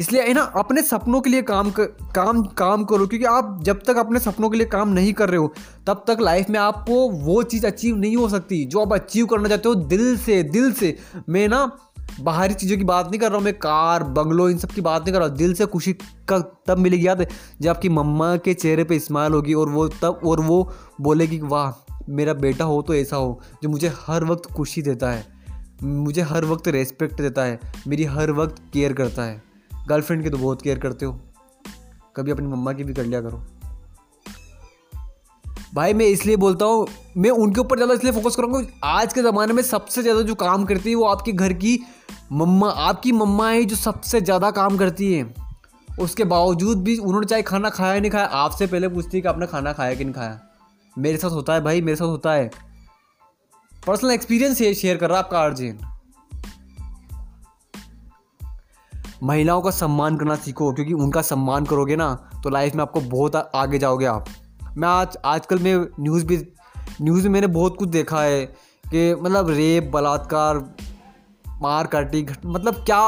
इसलिए 0.03 0.23
है 0.23 0.33
ना 0.35 0.43
अपने 0.57 0.83
सपनों 0.83 1.21
के 1.21 1.31
लिए 1.31 1.43
काम 1.43 1.71
कर, 1.71 1.85
काम 2.15 2.43
काम 2.43 2.85
करो 2.85 3.07
क्योंकि 3.07 3.27
आप 3.27 3.59
जब 3.63 3.83
तक 3.87 3.97
अपने 3.97 4.21
सपनों 4.21 4.51
के 4.51 4.59
लिए 4.59 4.67
काम 4.67 4.89
नहीं 4.89 5.13
कर 5.13 5.29
रहे 5.29 5.39
हो 5.39 5.53
तब 5.87 6.05
तक 6.07 6.19
लाइफ 6.21 6.51
में 6.51 6.59
आपको 6.61 7.09
वो 7.11 7.43
चीज़ 7.43 7.67
अचीव 7.67 7.97
नहीं 7.97 8.17
हो 8.17 8.29
सकती 8.29 8.65
जो 8.65 8.81
आप 8.81 8.93
अचीव 8.93 9.27
करना 9.27 9.49
चाहते 9.49 9.69
हो 9.69 9.75
दिल 9.75 10.17
से 10.19 10.43
दिल 10.43 10.73
से। 10.73 10.97
मैं 11.29 11.49
ना 11.49 11.61
बाहरी 12.21 12.55
चीज़ों 12.55 12.79
की 12.79 12.85
बात 12.85 13.11
नहीं 13.11 13.21
कर 13.21 13.29
रहा 13.29 13.37
हूँ 13.37 13.45
मैं 13.45 13.55
कार 13.55 14.03
बंगलो 14.05 14.49
इन 14.49 14.59
सब 14.59 14.71
की 14.71 14.81
बात 14.81 15.03
नहीं 15.03 15.13
कर 15.13 15.19
रहा 15.19 15.29
हूँ 15.29 15.37
दिल 15.37 15.55
से 15.55 15.67
खुशी 15.67 15.93
का 16.29 16.39
तब 16.67 16.79
मिलेगी 16.79 17.07
याद 17.07 17.21
है 17.21 17.29
जब 17.61 17.71
आपकी 17.71 17.89
मम्मा 17.89 18.37
के 18.37 18.55
चेहरे 18.55 18.85
पे 18.85 18.99
स्माइल 18.99 19.33
होगी 19.33 19.55
और 19.55 19.69
वो 19.69 19.89
तब 19.89 20.21
और 20.25 20.41
वो 20.41 20.73
बोलेगी 21.01 21.41
वाह 21.45 21.95
मेरा 22.09 22.35
बेटा 22.35 22.65
हो 22.65 22.83
तो 22.83 22.95
ऐसा 22.95 23.17
हो 23.17 23.41
जो 23.63 23.69
मुझे 23.69 23.93
हर 24.07 24.25
वक्त 24.25 24.53
खुशी 24.53 24.83
देता 24.83 25.11
है 25.11 25.25
मुझे 25.83 26.23
हर 26.23 26.45
वक्त 26.45 26.69
रेस्पेक्ट 26.69 27.23
देता 27.23 27.43
है 27.43 27.61
मेरी 27.89 28.05
हर 28.05 28.31
वक्त 28.33 28.63
केयर 28.73 28.93
करता 28.93 29.23
है। 29.25 29.52
गर्लफ्रेंड 29.89 30.23
की 30.23 30.31
तो 30.31 30.39
बहुत 30.39 30.63
केयर 30.63 30.79
करते 30.79 31.07
हो। 31.07 31.21
कभी 32.17 32.31
अपनी 32.31 32.47
मम्मा 32.47 32.73
की 32.73 32.85
भी 32.85 32.95
कर 32.95 33.05
लिया 33.05 33.21
करो। 33.21 33.43
भाई, 35.75 35.95
मैं 35.95 36.07
इसलिए 36.07 36.37
बोलता 36.37 36.65
हूँ, 36.65 36.87
मैं 37.17 37.31
उनके 37.33 37.61
ऊपर 37.61 37.77
ज़्यादा 37.77 37.95
इसलिए 37.95 38.13
फोकस 38.13 38.37
करूँगा 38.37 38.61
आज 38.87 39.13
के 39.13 39.23
ज़माने 39.23 39.53
में 39.53 39.63
सबसे 39.65 40.03
ज़्यादा 40.03 40.23
जो 40.23 40.35
काम 40.37 40.65
करती 40.65 40.91
है 40.91 40.97
वो 40.97 41.05
आपके 41.07 41.33
घर 41.35 41.53
की 41.55 41.79
मम्मा, 42.33 42.69
आपकी 42.69 43.13
मम्मा 43.13 43.49
है 43.51 43.65
जो 43.65 43.77
सबसे 43.77 44.21
ज़्यादा 44.21 44.51
काम 44.53 44.77
करती 44.79 45.13
है। 45.13 45.35
उसके 45.99 46.25
बावजूद 46.27 46.83
भी 46.85 46.97
उन्होंने 46.99 47.27
चाहे 47.27 47.43
खाना 47.43 47.71
खाया 47.71 48.01
नहीं 48.01 48.11
खाया, 48.11 48.27
आपसे 48.27 48.67
पहले 48.67 48.89
पूछती 48.89 49.17
है 49.17 49.23
कि 49.23 49.29
आपने 49.29 49.47
खाना 49.47 49.73
खाया 49.73 49.95
कि 49.95 50.05
नहीं 50.05 50.15
खाया। 50.15 50.41
मेरे 50.97 51.19
साथ 51.19 51.31
होता 51.31 51.55
है 51.55 51.61
भाई, 51.61 51.81
मेरे 51.81 51.97
साथ 51.97 52.07
होता 52.07 52.33
है। 52.33 52.51
पर्सनल 53.83 54.11
एक्सपीरियंस 54.11 54.61
ये 54.61 54.75
शेयर 54.75 54.97
कर 54.97 55.09
रहा 55.09 55.19
है 55.19 55.25
आपका 55.25 55.43
अर्जेंट 55.43 55.81
महिलाओं 59.23 59.61
का 59.63 59.71
सम्मान 59.71 60.17
करना 60.17 60.35
सीखो, 60.37 60.73
क्योंकि 60.73 60.93
उनका 60.95 61.23
सम्मान 61.23 61.65
करोगे 61.65 61.97
ना 61.97 62.15
तो 62.45 62.51
लाइफ 62.51 62.75
में 62.75 62.83
आपको 62.83 63.01
बहुत 63.01 63.37
आगे 63.37 63.79
जाओगे 63.79 64.07
आप। 64.07 64.25
मैं 64.77 64.89
आज, 64.89 65.17
आजकल 65.25 65.59
में 65.59 65.87
न्यूज़ 66.01 66.25
भी 66.27 66.37
न्यूज़ 67.03 67.25
में 67.25 67.31
मैंने 67.31 67.47
बहुत 67.49 67.77
कुछ 67.77 67.89
देखा 67.89 68.23
है 68.23 68.45
कि 68.85 69.15
मतलब 69.15 69.51
रेप, 69.51 69.91
बलात्कार, 69.95 70.59
मार 71.63 71.87
काटी 71.87 72.27
मतलब 72.47 72.75
क्या 72.75 73.01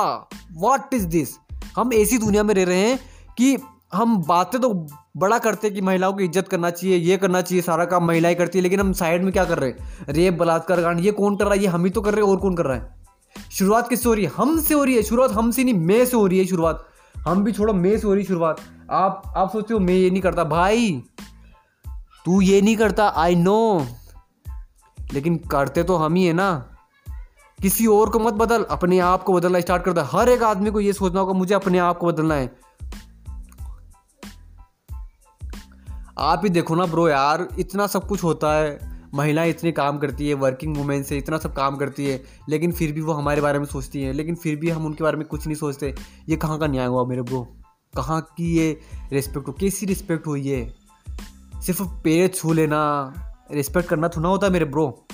व्हाट 0.53 0.95
इज़ 0.95 1.07
दिस 1.07 1.37
हम 1.77 1.93
ऐसी 1.93 2.19
दुनिया 2.19 2.43
में 2.43 2.55
रह 2.55 2.65
रहे 2.65 2.89
हैं 2.89 2.99
कि 3.39 3.57
हम 3.95 4.17
बातें 4.23 4.61
तो 4.61 4.73
बड़ा 5.17 5.39
करते 5.39 5.67
हैं 5.67 5.75
कि 5.75 5.81
महिलाओं 5.81 6.13
की 6.13 6.25
इज़्ज़त 6.25 6.49
करना 6.49 6.71
चाहिए, 6.71 6.97
ये 6.97 7.17
करना 7.17 7.41
चाहिए, 7.41 7.63
सारा 7.63 7.85
काम 7.85 8.05
महिलाएँ 8.05 8.35
करती 8.35 8.59
है, 8.59 8.63
लेकिन 8.63 8.81
हम 8.81 8.93
साइड 8.93 9.25
में 9.25 9.33
क्या 9.33 9.45
कर 9.45 9.59
रहे 9.59 9.71
हैं? 9.71 10.07
रेप, 10.09 10.35
बलात्कार, 10.35 10.83
कांड, 10.83 11.01
ये 11.01 11.11
कौन 11.13 11.37
कर 11.37 11.45
रहा 11.45 11.55
है? 11.55 11.61
ये 11.61 11.67
हम 11.67 11.85
ही 11.85 11.91
तो 11.91 12.01
कर 12.01 12.15
रहे 12.15 12.25
हैं, 12.25 12.31
और 12.31 12.37
कौन 12.37 12.57
कर 12.57 12.65
रहा 12.65 12.77
है? 12.77 13.04
शुरुआत 13.53 13.89
किससे 13.89 14.09
हो 14.09 14.15
रही 14.15 14.25
है? 14.25 14.31
हमसे 14.37 14.75
हो 14.75 14.85
रही 14.85 14.95
है। 14.97 15.03
शुरुआत 15.03 15.31
हमसे 15.31 15.65
नहीं, 15.65 15.75
मैं 15.75 16.07
से 16.07 16.17
हो 16.17 16.27
रही 16.27 16.39
है 16.39 16.47
शुरुआत। 16.47 16.85
हम 17.19 17.45
भी 17.45 17.53
छोड़ो, 17.53 17.73
मैं 17.73 17.99
से 17.99 18.07
हो 18.07 18.15
रही 18.15 18.23
है 18.23 18.29
शुरुआत। 18.29 18.61
आप 18.91 19.35
आप 19.37 19.53
सोचते 19.53 19.75
हो 19.75 19.81
मैं 19.81 19.95
ये 19.95 20.11
नहीं 20.11 20.23
करता। 20.23 20.45
भाई, 20.45 21.03
तू 22.25 22.41
ये 22.41 22.61
नहीं 22.63 22.77
करता 22.77 23.09
आई 23.09 23.35
नो 23.35 23.87
लेकिन 25.13 25.37
करते 25.37 25.83
तो 25.83 25.97
हम 25.97 26.15
ही 26.15 26.25
है 26.27 26.33
ना। 26.33 26.77
किसी 27.63 27.87
और 27.87 28.11
को 28.11 28.19
मत 28.19 28.33
बदल, 28.33 28.65
अपने 28.65 28.99
आप 28.99 29.23
को 29.23 29.33
बदलना 29.33 29.61
स्टार्ट 29.61 29.85
कर 29.85 29.93
दे। 29.93 30.01
हर 30.01 30.29
एक 30.29 30.43
आदमी 30.43 30.71
को 30.71 30.81
ये 30.81 30.93
सोचना 30.93 31.21
होगा, 31.21 31.33
मुझे 31.33 31.55
अपने 31.55 31.79
आप 31.79 31.99
को 31.99 32.07
बदलना 32.07 32.35
है। 32.35 32.57
आप 36.19 36.41
ही 36.45 36.49
देखो 36.49 36.75
ना 36.75 36.87
ब्रो 36.87 37.09
यार, 37.09 37.49
इतना 37.59 37.87
सब 37.87 38.07
कुछ 38.09 38.25
होता 38.25 38.53
है। 38.55 38.94
महिलाएँ 39.15 39.51
इतने 39.51 39.73
काम 39.73 39.99
करती 39.99 40.29
है 40.29 40.35
वर्किंग 40.35 40.77
वुमेन 40.77 41.03
से 41.03 41.19
इतना 41.19 41.39
सब 41.39 41.55
काम 41.55 41.77
करती 41.77 42.07
है, 42.07 42.23
लेकिन 42.49 42.73
फिर 42.73 42.93
भी 42.93 43.01
वो 43.01 43.13
हमारे 43.13 43.41
बारे 43.41 43.59
में 43.59 43.67
सोचती 43.67 44.03
है, 44.03 44.13
लेकिन 44.13 44.35
फिर 44.35 44.57
भी 44.57 44.71
हम 44.71 44.87
उनके 44.87 45.05
बारे 45.05 45.17
में 45.17 45.27
कुछ 45.27 45.47
नहीं 45.47 45.57
सोचते। 45.57 45.95
ये 46.29 46.37
कहाँ 46.37 46.59
का 46.59 46.67
न्याय 46.67 46.87
हुआ 46.87 47.05
मेरे 47.05 47.23
ब्रो 47.23 47.47
कहाँ 47.97 48.21
की 48.37 48.57
ये 48.57 48.81
रिस्पेक्ट 49.13 49.49
हो? 49.49 49.53
कैसी 49.53 49.87
रिस्पेक्ट 49.87 50.27
हुई 50.27 50.49
है 50.49 50.75
सिर्फ़ 51.63 51.83
पैर 51.83 52.29
छू 52.29 52.53
लेना 52.53 53.13
रिस्पेक्ट 53.53 53.89
करना 53.89 54.09
थोड़ा 54.09 54.29
होता 54.29 54.49
मेरे 54.49 54.65
ब्रो 54.65 55.07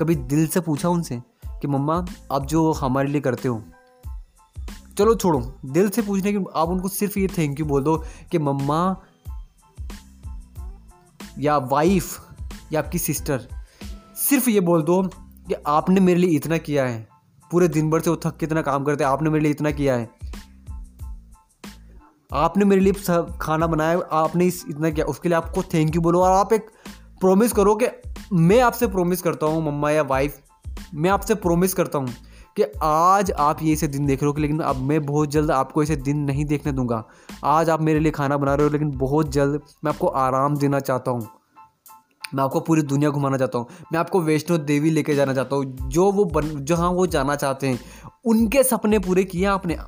कभी 0.00 0.14
दिल 0.14 0.46
से 0.46 0.60
पूछा 0.60 0.88
उनसे 0.88 1.22
कि, 1.46 1.68
मम्मा, 1.68 2.04
आप 2.32 2.46
जो 2.46 2.72
हमारे 2.72 3.08
लिए 3.08 3.20
करते 3.20 3.48
हो, 3.48 3.62
चलो 4.98 5.14
छोड़ो। 5.14 5.40
दिल 5.64 5.88
से 5.90 6.02
पूछने 6.02 6.32
की, 6.32 6.38
आप 6.56 6.68
उनको 6.68 6.88
सिर्फ़ 6.88 7.18
ये 7.18 7.26
थैंक 7.26 7.60
यू 7.60 7.66
बोल 7.66 7.82
दो 7.82 8.04
कि, 8.30 8.38
मम्मा 8.38 9.02
या 11.40 11.56
वाइफ 11.56 12.18
या 12.72 12.80
आपकी 12.80 12.98
सिस्टर 12.98 13.48
सिर्फ़ 14.16 14.48
ये 14.50 14.60
बोल 14.60 14.82
दो 14.82 15.02
कि 15.48 15.54
आपने 15.66 16.00
मेरे 16.00 16.20
लिए 16.20 16.30
इतना 16.30 16.58
किया 16.58 16.84
है। 16.84 17.08
पूरे 17.50 17.68
दिन 17.68 17.90
भर 17.90 18.00
से 18.00 18.10
वो 18.10 18.16
थक 18.16 18.36
के 18.36 18.46
इतना 18.46 18.62
काम 18.62 18.84
करते 18.84 19.04
हैं, 19.04 19.10
आपने 19.10 19.30
मेरे 19.30 19.42
लिए 19.42 19.52
इतना 19.52 19.70
किया 19.70 19.94
है। 19.96 20.08
आपने 22.32 22.64
मेरे 22.64 22.80
लिए 22.80 22.92
खाना 23.40 23.66
बनाया, 23.66 23.98
आपने 24.12 24.46
इस 24.46 24.64
इतना 24.70 24.90
किया, 24.90 25.06
उसके 25.06 25.28
लिए 25.28 25.36
आपको 25.36 25.62
थैंक 25.62 25.94
यू 25.94 26.00
बोलो 26.00 26.22
और 26.22 26.30
आप 26.30 26.52
एक 26.52 26.70
प्रोमिस 27.20 27.52
करो 27.52 27.74
कि 27.74 27.86
मैं 28.32 28.60
आपसे 28.60 28.86
प्रोमिस 28.86 29.22
करता 29.22 29.46
हूँ, 29.46 29.64
मम्मा 29.66 29.90
या 29.90 30.02
वाइफ 30.02 30.38
मैं 30.94 31.10
आपसे 31.10 31.34
प्रोमिस 31.34 31.74
करता 31.74 31.98
हूँ। 31.98 32.08
कि 32.62 32.78
आज 32.82 33.32
आप 33.32 33.62
ये 33.62 33.72
ऐसे 33.72 33.88
दिन 33.88 34.06
देख 34.06 34.22
रहे 34.22 34.26
हो 34.26 34.32
कि 34.32 34.42
लेकिन 34.42 34.60
अब 34.60 34.76
मैं 34.76 35.06
बहुत 35.06 35.30
जल्द 35.30 35.50
आपको 35.50 35.82
ऐसे 35.82 35.96
दिन 35.96 36.18
नहीं 36.18 36.44
देखने 36.44 36.72
दूँगा। 36.72 37.04
आज 37.44 37.70
आप 37.70 37.80
मेरे 37.80 38.00
लिए 38.00 38.12
खाना 38.12 38.36
बना 38.36 38.54
रहे 38.54 38.66
हो, 38.66 38.72
लेकिन 38.72 38.90
बहुत 38.90 39.30
जल्द 39.30 39.60
मैं 39.84 39.92
आपको 39.92 40.06
आराम 40.06 40.56
देना 40.56 40.80
चाहता 40.80 41.10
हूँ। 41.10 41.28
मैं 42.34 42.44
आपको 42.44 42.60
पूरी 42.60 42.82
दुनिया 42.82 43.10
घुमाना 43.10 43.36
चाहता 43.36 43.58
हूँ। 43.58 43.66
मैं 43.92 44.00
आपको 44.00 44.20
वैष्णो 44.20 44.58
देवी 44.58 44.90
लेके 44.90 45.14
जाना 45.14 45.34
चाहता 45.34 45.56
हूँ। 45.56 45.64
जो 45.88 46.12
वो 46.12 46.24
बन 46.24 46.64
जहाँ 46.64 46.90
वो 46.90 47.06
जाना 47.06 47.36
चाहते 47.36 47.66
हैं। 47.66 47.80
उनके 48.24 48.62
सपने 48.62 48.98
पूरे 48.98 49.24
किए 49.24 49.44
आपने। 49.44 49.78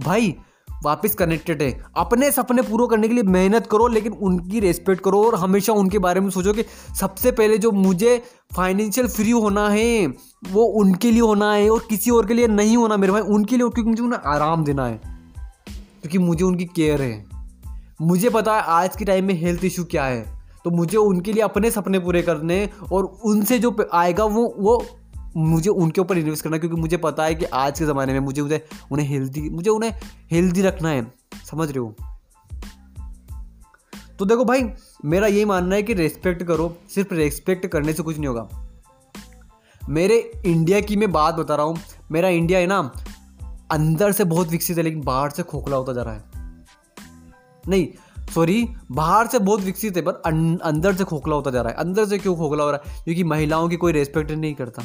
भाई 0.00 0.36
वापस 0.84 1.14
कनेक्टेड 1.14 1.62
है। 1.62 1.84
अपने 1.96 2.30
सपने 2.30 2.62
पूरे 2.62 2.86
करने 2.90 3.08
के 3.08 3.14
लिए 3.14 3.22
मेहनत 3.22 3.66
करो, 3.66 3.88
लेकिन 3.88 4.12
उनकी 4.12 4.60
रेस्पेक्ट 4.60 5.02
करो 5.02 5.24
और 5.24 5.34
हमेशा 5.34 5.72
उनके 5.72 5.98
बारे 5.98 6.20
में 6.20 6.30
सोचो 6.30 6.52
कि 6.52 6.62
सबसे 7.00 7.32
पहले 7.32 7.58
जो 7.58 7.70
मुझे 7.70 8.22
फाइनेंशियल 8.56 9.06
फ्री 9.06 9.30
होना 9.30 9.68
है, 9.68 10.06
वो 10.52 10.62
उनके 10.62 11.10
लिए 11.10 11.20
होना 11.20 11.52
है 11.52 11.70
और 11.70 11.86
किसी 11.90 12.10
और 12.10 12.26
के 12.26 12.34
लिए 12.34 12.46
नहीं 12.46 12.76
होना 12.76 12.96
मेरे 12.96 13.12
भाई, 13.12 13.22
उनके 13.22 13.56
लिए 13.56 13.68
क्योंकि 13.68 13.90
मुझे 13.90 14.02
उन्हें 14.02 14.20
आराम 14.26 14.64
देना 14.64 14.86
है। 14.86 15.00
क्योंकि 16.02 16.18
मुझे 16.18 16.44
उनकी 16.44 16.64
केयर 16.64 17.02
है। 17.02 17.26
मुझे 18.02 18.30
पता 18.30 18.54
है 18.54 18.62
आज 18.62 18.96
के 18.96 19.04
टाइम 19.04 19.24
में 19.24 19.34
हेल्थ 19.34 19.64
इशू 19.64 19.84
क्या 19.84 20.04
है। 20.04 20.38
तो 20.64 20.70
मुझे 20.70 20.98
उनके 20.98 21.32
लिए 21.32 21.42
अपने 21.42 21.70
सपने 21.70 21.98
पूरे 21.98 22.22
करने 22.22 22.70
और 22.92 23.18
उनसे 23.24 23.58
जो 23.58 23.76
आएगा 23.92 24.24
वो 24.24 24.54
वो 24.58 24.86
मुझे 25.38 25.70
उनके 25.70 26.00
ऊपर 26.00 26.18
इन्वेस्ट 26.18 26.44
करना 26.44 26.58
क्योंकि 26.58 26.76
मुझे 26.76 26.96
पता 26.96 27.24
है 27.24 27.34
कि 27.34 27.44
आज 27.44 27.78
के 27.78 27.84
ज़माने 27.84 28.12
में 28.12 28.20
मुझे 28.20 28.42
मुझे 28.42 28.66
उन्हें 28.90 29.08
हेल्दी 29.08 29.50
मुझे 29.50 29.70
उन्हें 29.70 29.92
हेल्दी 30.30 30.62
रखना 30.62 30.88
है। 30.88 31.14
समझ 31.50 31.68
रहे 31.68 31.78
हो? 31.78 31.96
तो 34.18 34.24
देखो 34.24 34.44
भाई 34.44 34.70
मेरा 35.04 35.26
यही 35.26 35.44
मानना 35.44 35.74
है 35.74 35.82
कि 35.82 35.94
रेस्पेक्ट 35.94 36.42
करो 36.42 36.76
सिर्फ़ 36.94 37.14
रेस्पेक्ट 37.14 37.66
करने 37.66 37.92
से 37.92 38.02
कुछ 38.02 38.16
नहीं 38.16 38.28
होगा। 38.28 38.68
मेरे 39.88 40.42
इंडिया 40.46 40.80
की 40.80 40.96
मैं 40.96 41.12
बात 41.12 41.34
बता 41.34 41.54
रहा 41.54 41.66
हूँ 41.66 41.78
मेरा 42.10 42.28
इंडिया 42.28 42.58
है 42.58 42.66
ना 42.66 42.92
अंदर 43.70 44.12
से 44.12 44.24
बहुत 44.24 44.48
विकसित 44.48 44.76
है 44.76 44.82
लेकिन 44.82 45.00
बाहर 45.00 45.30
से 45.30 45.42
खोखला 45.42 45.76
होता 45.76 45.92
जा 45.92 46.02
रहा 46.02 46.14
है। 46.14 46.24
नहीं 47.68 47.88
सॉरी 48.34 48.68
बाहर 48.90 49.26
से 49.26 49.38
बहुत 49.38 49.60
विकसित 49.60 49.96
है 49.96 50.02
पर 50.02 50.12
अं-, 50.12 50.58
अंदर 50.58 50.94
से 50.94 51.04
खोखला 51.04 51.34
होता 51.36 51.50
जा 51.50 51.62
रहा 51.62 51.72
है। 51.72 51.78
अंदर 51.78 52.06
से 52.06 52.18
क्यों 52.18 52.36
खोखला 52.36 52.64
हो 52.64 52.70
रहा 52.70 52.90
है? 52.90 53.04
क्योंकि 53.04 53.24
महिलाओं 53.24 53.68
की 53.68 53.76
कोई 53.76 53.92
रेस्पेक्ट 53.92 54.30
नहीं 54.30 54.54
करता। 54.54 54.82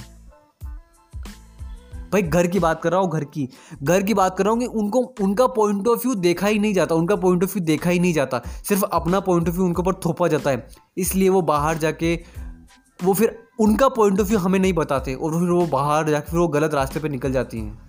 भाई, 2.14 2.22
घर 2.22 2.48
की 2.48 2.60
बात 2.60 2.82
कर 2.82 2.92
रहा 2.92 3.00
हूँ, 3.00 3.12
घर 3.12 3.24
की। 3.24 3.50
घर 3.84 4.04
की 4.04 4.14
बात 4.14 4.38
कर 4.38 4.44
रहा 4.44 4.54
हूँ 4.54 4.60
कि 4.60 4.66
उनको, 4.66 5.00
उनका 5.22 5.48
पॉइंट 5.48 5.88
ऑफ़ 5.88 6.00
व्यू 6.00 6.16
देखा 6.16 6.48
ही 6.48 6.60
नहीं 6.60 6.74
जाता, 6.74 6.96
उनका 6.96 7.16
पॉइंट 7.16 7.44
ऑफ़ 7.44 7.54
व्यू 7.54 7.66
देखा 7.66 7.90
ही 7.90 8.00
नहीं 8.00 8.14
जाता। 8.14 8.42
सिर्फ़ 8.64 8.84
अपना 8.84 9.20
पॉइंट 9.20 9.50
ऑफ़ 9.50 9.56
व्यू 9.56 9.66
उनके 9.66 9.82
ऊपर 9.82 9.94
थोपा 9.94 10.28
जाता 10.28 10.50
है। 10.50 10.68
इसलिए 10.98 11.30
वो 11.30 11.42
बाहर 11.42 11.78
जाके, 11.78 12.20
वो 13.04 13.14
फिर 13.14 13.40
उनका 13.60 13.88
पॉइंट 13.88 14.20
ऑफ़ 14.20 14.28
व्यू 14.28 14.40
हमें 14.40 14.60
नहीं 14.60 14.74
बताते, 14.74 15.14
और 15.14 15.40
फिर 15.40 15.50
वो 15.50 15.66
बाहर 15.66 16.10
जाके 16.10 16.32
फिर 16.32 16.40
वो 16.40 16.48
गलत 16.48 16.74
रास्ते 16.74 17.00
पर 17.00 17.10
निकल 17.10 17.32
जाती 17.32 17.60
हैं। 17.60 17.83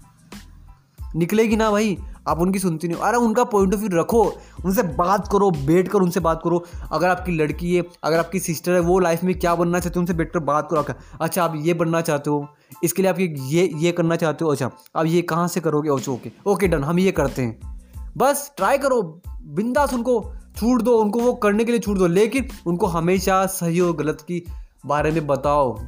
निकलेगी 1.16 1.56
ना 1.56 1.70
भाई। 1.70 1.98
आप 2.28 2.38
उनकी 2.38 2.58
सुनती 2.58 2.88
नहीं 2.88 2.98
हो। 2.98 3.04
अरे 3.04 3.16
उनका 3.16 3.44
पॉइंट 3.44 3.74
ऑफ़ 3.74 3.80
व्यू 3.80 4.00
रखो। 4.00 4.32
उनसे 4.64 4.82
बात 4.82 5.28
करो, 5.32 5.50
बैठ 5.50 5.88
कर 5.88 5.98
उनसे 5.98 6.20
बात 6.20 6.40
करो। 6.44 6.64
अगर 6.92 7.08
आपकी 7.08 7.32
लड़की 7.32 7.74
है, 7.74 7.84
अगर 8.04 8.18
आपकी 8.18 8.38
सिस्टर 8.38 8.72
है, 8.72 8.80
वो 8.80 8.98
लाइफ 8.98 9.24
में 9.24 9.38
क्या 9.38 9.54
बनना 9.54 9.80
चाहते 9.80 9.94
हो, 9.96 10.00
उनसे 10.00 10.12
बैठ 10.12 10.32
कर 10.32 10.38
बात 10.38 10.68
करो। 10.70 10.84
अच्छा 11.20 11.44
आप 11.44 11.52
ये 11.56 11.74
बनना 11.74 12.00
चाहते 12.00 12.30
हो? 12.30 12.48
इसके 12.82 13.02
लिए 13.02 13.10
आप 13.10 13.18
ये 13.20 13.70
ये 13.76 13.92
करना 13.92 14.16
चाहते 14.16 14.44
हो? 14.44 14.50
अच्छा 14.50 14.70
आप 14.96 15.06
ये 15.06 15.22
कहाँ 15.22 15.48
से 15.48 15.60
करोगे? 15.60 15.90
अच्छा 15.90 16.12
ओके 16.12 16.32
ओके 16.46 16.68
डन 16.68 16.84
हम 16.84 16.98
ये 16.98 17.12
करते 17.12 17.42
हैं। 17.42 17.80
बस 18.16 18.52
ट्राई 18.56 18.78
करो। 18.78 19.22
बिंदास 19.42 19.94
उनको 19.94 20.32
छूट 20.56 20.82
दो। 20.82 20.98
उनको 20.98 21.20
वो 21.20 21.32
करने 21.32 21.64
के 21.64 21.70
लिए 21.70 21.80
छूट 21.80 21.98
दो। 21.98 22.06
लेकिन 22.06 22.48
उनको 22.66 22.86
हमेशा 22.86 23.46
सही 23.46 23.80
और 23.80 23.96
गलत 23.96 24.20
की 24.20 24.44
बारे 24.86 25.10
में 25.10 25.26
बताओ। 25.26 25.78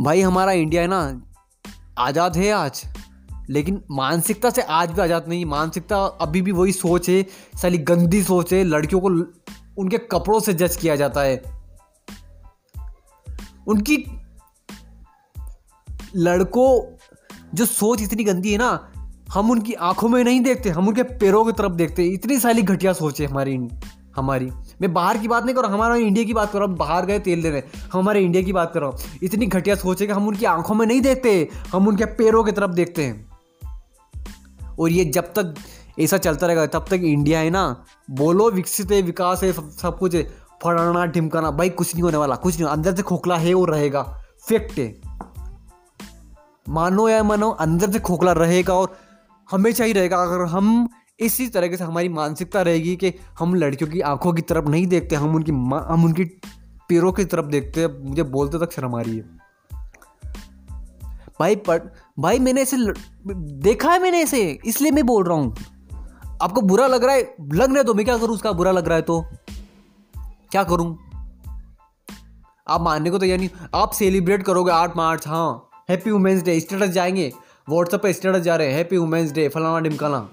भाई, 0.00 0.20
हमारा 0.20 0.52
इंडिया 0.52 0.82
है 0.82 0.88
ना, 0.88 1.22
आज़ाद 1.98 2.36
है 2.36 2.50
आज, 2.50 2.82
लेकिन 3.50 3.82
मानसिकता 3.90 4.50
से 4.50 4.62
आज 4.62 4.90
भी 4.90 5.00
आज़ाद 5.00 5.28
नहीं, 5.28 5.44
मानसिकता 5.44 5.96
अभी 6.04 6.42
भी 6.42 6.52
वही 6.52 6.72
सोच 6.72 7.08
है, 7.08 7.26
साली 7.62 7.78
गंदी 7.78 8.22
सोच 8.22 8.52
है, 8.52 8.64
लड़कियों 8.64 9.00
को 9.00 9.08
उनके 9.82 9.98
कपड़ों 9.98 10.40
से 10.40 10.54
जज 10.54 10.76
किया 10.76 10.96
जाता 10.96 11.20
है। 11.20 11.42
उनकी 13.68 13.96
लड़कों, 16.16 16.96
जो 17.54 17.66
सोच 17.66 18.02
इतनी 18.02 18.24
गंदी 18.24 18.52
है 18.52 18.58
ना, 18.58 18.92
हम 19.32 19.50
उनकी 19.50 19.72
आँखों 19.72 20.08
में 20.08 20.24
नहीं 20.24 20.40
देखते, 20.40 20.70
हम 20.70 20.88
उनके 20.88 21.02
पैरों 21.02 21.44
की 21.44 21.52
तरफ़ 21.52 21.72
देखते, 21.72 22.04
इतनी 22.04 22.38
सारी 22.38 22.62
घटिया 22.62 22.92
सोच 22.92 23.20
है 23.20 23.26
हमारी। 23.26 23.58
हमारी। 24.16 24.50
मैं 24.80 24.92
बाहर 24.94 25.18
की 25.18 25.28
बात 25.28 25.44
नहीं 25.44 25.54
कर 25.54 25.60
रहा 25.60 25.70
हूँ, 25.70 25.76
हमारा 25.76 25.96
इंडिया 25.96 26.24
की 26.24 26.34
बात 26.34 26.52
कर 26.52 26.58
रहा 26.58 26.68
हूँ, 26.68 26.76
बाहर 26.76 27.06
गए 27.06 27.18
तेल 27.18 27.40
लेने 27.40 27.62
हम 27.92 28.00
हमारे 28.00 28.20
इंडिया 28.20 28.42
की 28.42 28.52
बात 28.52 28.72
कर 28.74 28.80
रहा 28.80 28.90
हूँ। 28.90 29.18
इतनी 29.22 29.46
घटिया 29.46 29.74
सोच 29.74 30.00
है 30.00 30.06
कि 30.06 30.12
हम 30.12 30.28
उनकी 30.28 30.44
आँखों 30.44 30.74
में 30.74 30.86
नहीं 30.86 31.00
देखते, 31.00 31.48
हम 31.72 31.88
उनके 31.88 32.04
पैरों 32.04 32.44
की 32.44 32.52
तरफ़ 32.52 32.70
देखते 32.70 33.04
हैं। 33.04 33.26
और 34.78 34.90
ये 34.90 35.04
जब 35.04 35.32
तक 35.32 35.54
ऐसा 36.00 36.18
चलता 36.18 36.46
रहेगा, 36.46 36.66
तब 36.66 36.84
तक 36.88 37.00
इंडिया 37.04 37.40
है 37.40 37.50
ना, 37.50 37.84
बोलो 38.10 38.50
विकसित 38.50 38.90
है, 38.92 39.02
विकास 39.02 39.42
है, 39.42 39.52
सब 39.52 39.70
सब 39.70 39.98
कुछ 39.98 40.16
फड़ाना 40.62 41.06
ढिमकाना, 41.06 41.50
भाई 41.50 41.70
कुछ 41.70 41.94
नहीं 41.94 42.02
होने 42.02 42.16
वाला, 42.16 42.36
कुछ 42.36 42.58
नहीं, 42.60 42.68
अंदर 42.68 42.94
से 42.96 43.02
खोखला 43.02 43.36
है 43.36 43.54
वो 43.54 43.64
रहेगा 43.64 44.02
फैक्ट 44.48 44.78
है। 44.78 44.94
मानो 46.68 47.08
या 47.08 47.22
मानो, 47.22 47.50
अंदर 47.50 47.90
से 47.90 47.98
खोखला 47.98 48.32
रहेगा 48.32 48.74
और 48.74 48.96
हमेशा 49.50 49.84
ही 49.84 49.92
रहेगा, 49.92 50.16
अगर 50.16 50.44
हम 50.44 50.88
इसी 51.20 51.48
तरीके 51.48 51.76
से 51.76 51.84
हमारी 51.84 52.08
मानसिकता 52.08 52.62
रहेगी 52.62 52.96
कि 52.96 53.14
हम 53.38 53.54
लड़कियों 53.54 53.90
की 53.90 54.00
आँखों 54.00 54.32
की 54.32 54.42
तरफ़ 54.42 54.64
नहीं 54.64 54.86
देखते, 54.86 55.16
हम 55.16 55.34
उनकी 55.34 55.52
हम 55.92 56.04
उनकी 56.04 56.24
पैरों 56.88 57.12
की 57.12 57.24
तरफ़ 57.24 57.46
देखते 57.46 57.80
हैं, 57.80 58.08
मुझे 58.08 58.22
बोलते 58.22 58.58
तक 58.58 58.72
शर्म 58.72 58.94
आ 58.94 59.00
रही 59.00 59.16
है। 59.16 59.22
भाई, 61.40 61.56
पर, 61.56 61.92
भाई 62.18 62.38
मैंने 62.38 62.62
ऐसे 62.62 62.76
देखा 63.62 63.92
है 63.92 64.02
मैंने 64.02 64.22
ऐसे 64.22 64.58
इसलिए 64.64 64.90
मैं 64.90 65.06
बोल 65.06 65.24
रहा 65.24 65.36
हूँ। 65.36 65.56
आपको 66.42 66.60
बुरा 66.60 66.86
लग 66.86 67.04
रहा 67.04 67.14
है, 67.14 67.34
लग 67.40 67.68
रहा 67.68 67.78
है 67.78 67.84
तो 67.84 67.94
मैं 67.94 68.04
क्या 68.04 68.18
करूँ, 68.18 68.34
उसका 68.34 68.52
बुरा 68.52 68.70
लग 68.70 68.86
रहा 68.86 68.96
है 68.96 69.02
तो? 69.02 69.24
क्या 70.50 70.64
करूँ? 70.64 70.98
आप 72.68 72.80
मानने 72.80 73.10
को 73.10 73.18
तो 73.18 73.26
यानी 73.26 73.50
आप 73.74 73.90
सेलिब्रेट 73.90 74.42
करोगे 74.42 74.72
आठ 74.72 74.96
मार्च 74.96 75.28
हाँ। 75.28 75.68
हैप्पी 75.90 76.10
वुमेंस 76.10 76.42
डे 76.42 76.60
स्टेटस 76.60 76.86
जाएँगे। 76.86 77.32
व्हाट्सएप 77.68 78.02
पे 78.02 78.12
स्टेटस 78.12 78.38
जा 78.38 78.56
रहे 78.56 78.68
हैं 78.68 78.74
हैप्पी 78.74 78.96
वुमेंस 78.96 79.32
डे 79.32 79.48
फलाना 79.48 79.80
डिमकाना। 79.80 80.28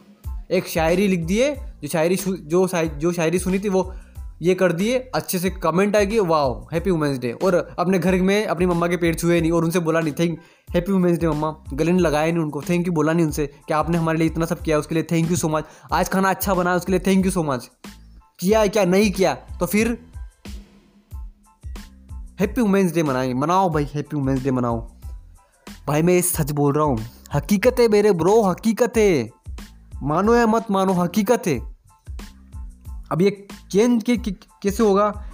एक 0.53 0.67
शायरी 0.67 1.07
लिख 1.07 1.19
दिए 1.19 1.55
जो 1.55 1.87
शायरी 1.87 2.15
जो 2.27 2.67
शायरी, 2.67 2.89
जो 2.89 3.11
शायरी 3.11 3.39
सुनी 3.39 3.59
थी 3.59 3.69
वो 3.69 3.93
ये 4.41 4.55
कर 4.55 4.71
दिए 4.71 4.99
अच्छे 5.15 5.39
से 5.39 5.49
कमेंट 5.49 5.95
आएगी 5.95 6.19
वाह 6.19 6.75
हैप्पी 6.75 6.91
वुमेंस 6.91 7.17
डे 7.17 7.31
और 7.31 7.75
अपने 7.79 7.99
घर 7.99 8.15
में 8.15 8.45
अपनी 8.45 8.65
मम्मा 8.65 8.87
के 8.87 8.97
पेड़ 8.97 9.15
छुए 9.15 9.41
नहीं 9.41 9.51
और 9.51 9.63
उनसे 9.63 9.79
बोला 9.79 9.99
नहीं 9.99 10.13
थैंक 10.13 10.39
हैप्पी 10.71 10.91
वुमेंस 10.91 11.17
डे 11.17 11.27
मम्मा 11.27 11.55
गले 11.73 11.91
ने 11.91 11.99
लगाया 11.99 12.31
नहीं 12.31 12.43
उनको 12.43 12.61
थैंक 12.61 12.87
यू 12.87 12.93
बोला 12.93 13.13
नहीं 13.13 13.25
उनसे 13.25 13.47
कि 13.47 13.73
आपने 13.73 13.97
हमारे 13.97 14.17
लिए 14.17 14.27
इतना 14.27 14.45
सब 14.45 14.59
किया 14.59 14.79
उसके 14.79 14.95
लिए 14.95 15.03
थैंक 15.03 15.31
यू 15.31 15.37
सो 15.37 15.49
मच 15.49 15.65
आज 15.91 16.09
खाना 16.09 16.29
अच्छा 16.29 16.53
बना 16.53 16.75
उसके 16.75 16.91
लिए 16.91 17.01
थैंक 17.07 17.25
यू 17.25 17.31
सो 17.31 17.43
मच 17.43 17.69
किया 18.39 18.67
क्या? 18.67 18.85
नहीं 18.85 19.11
किया 19.11 19.33
तो 19.33 19.65
फिर 19.65 20.05
हैप्पी 22.39 22.61
वुमेंस 22.61 22.93
डे 22.93 23.03
मनाएँगे। 23.03 23.33
मनाओ 23.33 23.69
भाई 23.69 23.87
हैप्पी 23.93 24.17
वुमेंस 24.17 24.43
डे 24.43 24.51
मनाओ। 24.51 24.91
भाई 25.87 26.01
मैं 26.01 26.21
सच 26.21 26.51
बोल 26.51 26.73
रहा 26.73 26.85
हूँ 26.85 27.05
हकीकत 27.33 27.75
है 27.79 27.87
मेरे 27.87 28.11
ब्रो 28.11 28.41
हकीकत 28.41 28.93
है। 28.97 29.42
मानो 30.03 30.35
या 30.35 30.47
मत 30.47 30.65
मानो, 30.71 30.93
हकीकत 30.93 31.43
है। 31.47 31.75
अब 33.11 33.21
ये 33.21 33.47
चेंज 33.71 34.03
के 34.03 34.17
कैसे 34.17 34.83
होगा? 34.83 35.29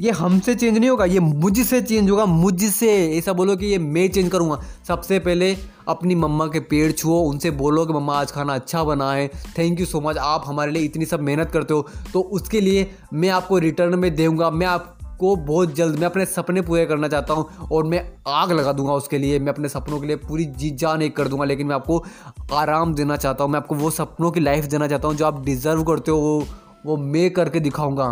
ये 0.00 0.10
हमसे 0.10 0.54
चेंज 0.54 0.78
नहीं 0.78 0.90
होगा, 0.90 1.04
ये 1.04 1.20
मुझसे 1.20 1.82
चेंज 1.82 2.10
होगा, 2.10 2.24
मुझसे। 2.26 3.18
ऐसा 3.18 3.32
बोलो 3.32 3.56
कि 3.56 3.66
ये 3.66 3.78
मैं 3.78 4.08
चेंज 4.08 4.32
करूँगा। 4.32 4.60
सबसे 4.88 5.18
पहले 5.18 5.56
अपनी 5.88 6.14
मम्मा 6.14 6.46
के 6.46 6.60
पेड़ 6.60 6.92
छुओ, 6.92 7.20
उनसे 7.20 7.50
बोलो 7.50 7.86
कि 7.86 7.92
मम्मा, 7.92 8.14
आज 8.14 8.32
खाना 8.32 8.54
अच्छा 8.54 8.84
बना 8.84 9.12
है। 9.12 9.28
थैंक 9.28 9.80
यू 9.80 9.86
सो 9.86 10.00
मच 10.00 10.16
आप 10.16 10.42
हमारे 10.46 10.72
लिए 10.72 10.82
इतनी 10.82 11.04
सब 11.04 11.20
मेहनत 11.20 11.50
करते 11.50 11.74
हो। 11.74 11.88
तो 12.12 12.20
उसके 12.20 12.60
लिए 12.60 12.90
मैं 13.12 13.28
आपको 13.28 13.58
रिटर्न 13.58 13.98
में 13.98 14.16
दूँगा 14.16 14.50
मैं 14.50 14.66
आप 14.66 14.93
को 15.20 15.36
बहुत 15.36 15.74
जल्द 15.74 15.98
मैं 15.98 16.06
अपने 16.06 16.26
सपने 16.26 16.62
पूरे 16.62 16.86
करना 16.86 17.08
चाहता 17.08 17.34
हूँ 17.34 17.68
और 17.72 17.84
मैं 17.84 18.18
आग 18.28 18.52
लगा 18.52 18.72
दूँगा 18.72 18.92
उसके 18.92 19.18
लिए, 19.18 19.38
मैं 19.38 19.52
अपने 19.52 19.68
सपनों 19.68 20.00
के 20.00 20.06
लिए 20.06 20.16
पूरी 20.16 20.44
जी 20.44 20.70
जान 20.70 21.02
एक 21.02 21.16
कर 21.16 21.28
दूँगा, 21.28 21.44
लेकिन 21.44 21.66
मैं 21.66 21.74
आपको 21.74 22.04
आराम 22.52 22.94
देना 22.94 23.16
चाहता 23.16 23.44
हूँ, 23.44 23.50
मैं 23.52 23.60
आपको 23.60 23.74
वो 23.74 23.90
सपनों 23.90 24.30
की 24.30 24.40
लाइफ 24.40 24.64
देना 24.64 24.88
चाहता 24.88 25.08
हूँ 25.08 25.16
जो 25.16 25.26
आप 25.26 25.44
डिज़र्व 25.44 25.84
करते 25.84 26.10
हो, 26.10 26.18
वो 26.18 26.46
वो 26.86 26.96
मैं 26.96 27.30
करके 27.30 27.60
दिखाऊँगा। 27.60 28.06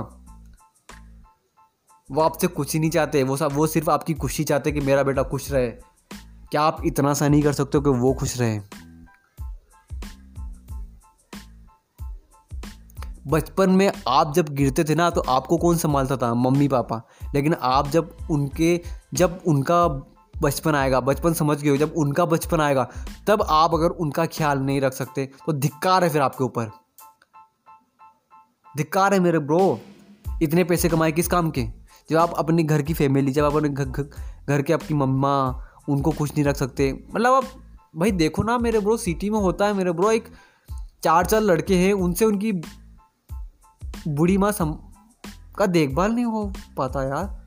वो 2.11 2.21
आपसे 2.21 2.47
कुछ 2.47 2.75
ही 2.75 2.81
नहीं 2.81 2.91
चाहते, 2.91 3.23
वो 3.23 3.37
सब, 3.37 3.53
वो 3.53 3.67
सिर्फ़ 3.67 3.91
आपकी 3.91 4.15
खुशी 4.15 4.45
चाहते 4.45 4.73
कि 4.73 4.81
मेरा 4.81 5.03
बेटा 5.03 5.23
खुश 5.23 5.53
रहे। 5.53 5.69
क्या 6.51 6.63
आप 6.63 6.83
इतना 6.85 7.15
सा 7.15 7.29
नहीं 7.29 7.43
कर 7.43 7.53
सकते 7.53 7.79
हो 7.79 7.85
कि 7.85 7.91
वो 7.91 8.13
खुश 8.15 8.41
रहे? 8.41 8.61
बचपन 13.27 13.71
में 13.71 13.93
आप 14.09 14.35
जब 14.35 14.49
गिरते 14.49 14.85
थे 14.85 14.95
ना 14.95 15.11
तो 15.11 15.21
आपको 15.21 15.57
कौन 15.57 15.77
संभालता 15.77 16.17
था? 16.17 16.35
मम्मी, 16.35 16.69
पापा। 16.69 17.03
लेकिन 17.35 17.55
आप 17.63 17.89
जब 17.89 18.17
उनके, 18.31 18.81
जब 19.15 19.41
उनका 19.47 19.89
बचपन 20.43 20.75
आएगा, 20.75 21.01
बचपन 21.01 21.33
समझ 21.33 21.63
गए 21.63 21.71
हो, 21.71 21.77
जब 21.77 21.95
उनका 21.97 22.25
बचपन 22.25 22.61
आएगा, 22.61 22.89
तब 23.27 23.43
आप 23.49 23.75
अगर 23.75 23.89
उनका 23.89 24.27
ख्याल 24.27 24.59
नहीं 24.59 24.81
रख 24.81 24.93
सकते 24.93 25.27
तो 25.47 25.53
धिक्कार 25.53 26.05
है 26.05 26.11
फिर 26.11 26.23
आपके 26.23 26.45
ऊपर। 26.45 26.71
धिक्कार 28.77 29.15
है 29.15 29.21
मेरे 29.21 29.39
ब्रो। 29.39 29.81
इतने 30.43 30.65
पैसे 30.65 30.89
कमाए 30.89 31.13
किस 31.13 31.29
काम 31.29 31.51
के? 31.51 31.67
जब 32.11 32.17
आप 32.17 32.35
अपने 32.39 32.63
घर 32.63 32.83
की 32.83 32.95
फैमिली 32.95 33.33
जब 33.33 33.45
आप 33.45 33.57
अपने 33.57 33.69
घर 34.49 34.63
के 34.63 34.73
आपकी 34.73 34.95
मम्मा, 34.95 35.65
उनको 35.89 36.11
खुश 36.11 36.31
नहीं 36.31 36.45
रख 36.45 36.57
सकते। 36.57 37.07
मतलब 37.15 37.33
आप, 37.33 37.45
भाई 37.97 38.11
देखो 38.11 38.43
ना 38.43 38.59
मेरे 38.59 38.81
ब्रो 38.81 38.97
सिटी 38.97 39.31
में 39.31 39.39
होता 39.39 39.67
है 39.67 39.73
मेरे 39.73 39.93
ब्रो, 39.93 40.11
एक 40.11 40.29
चार 41.03 41.27
चार 41.27 41.41
लड़के 41.41 41.77
हैं, 41.77 41.93
उनसे 41.93 42.25
उनकी 42.25 42.53
बूढ़ी 44.09 44.39
माँ 44.39 44.53
सम 44.53 44.73
का 45.59 45.67
देखभाल 45.67 46.13
नहीं 46.13 46.25
हो 46.25 46.53
पाता 46.77 47.03
यार। 47.03 47.43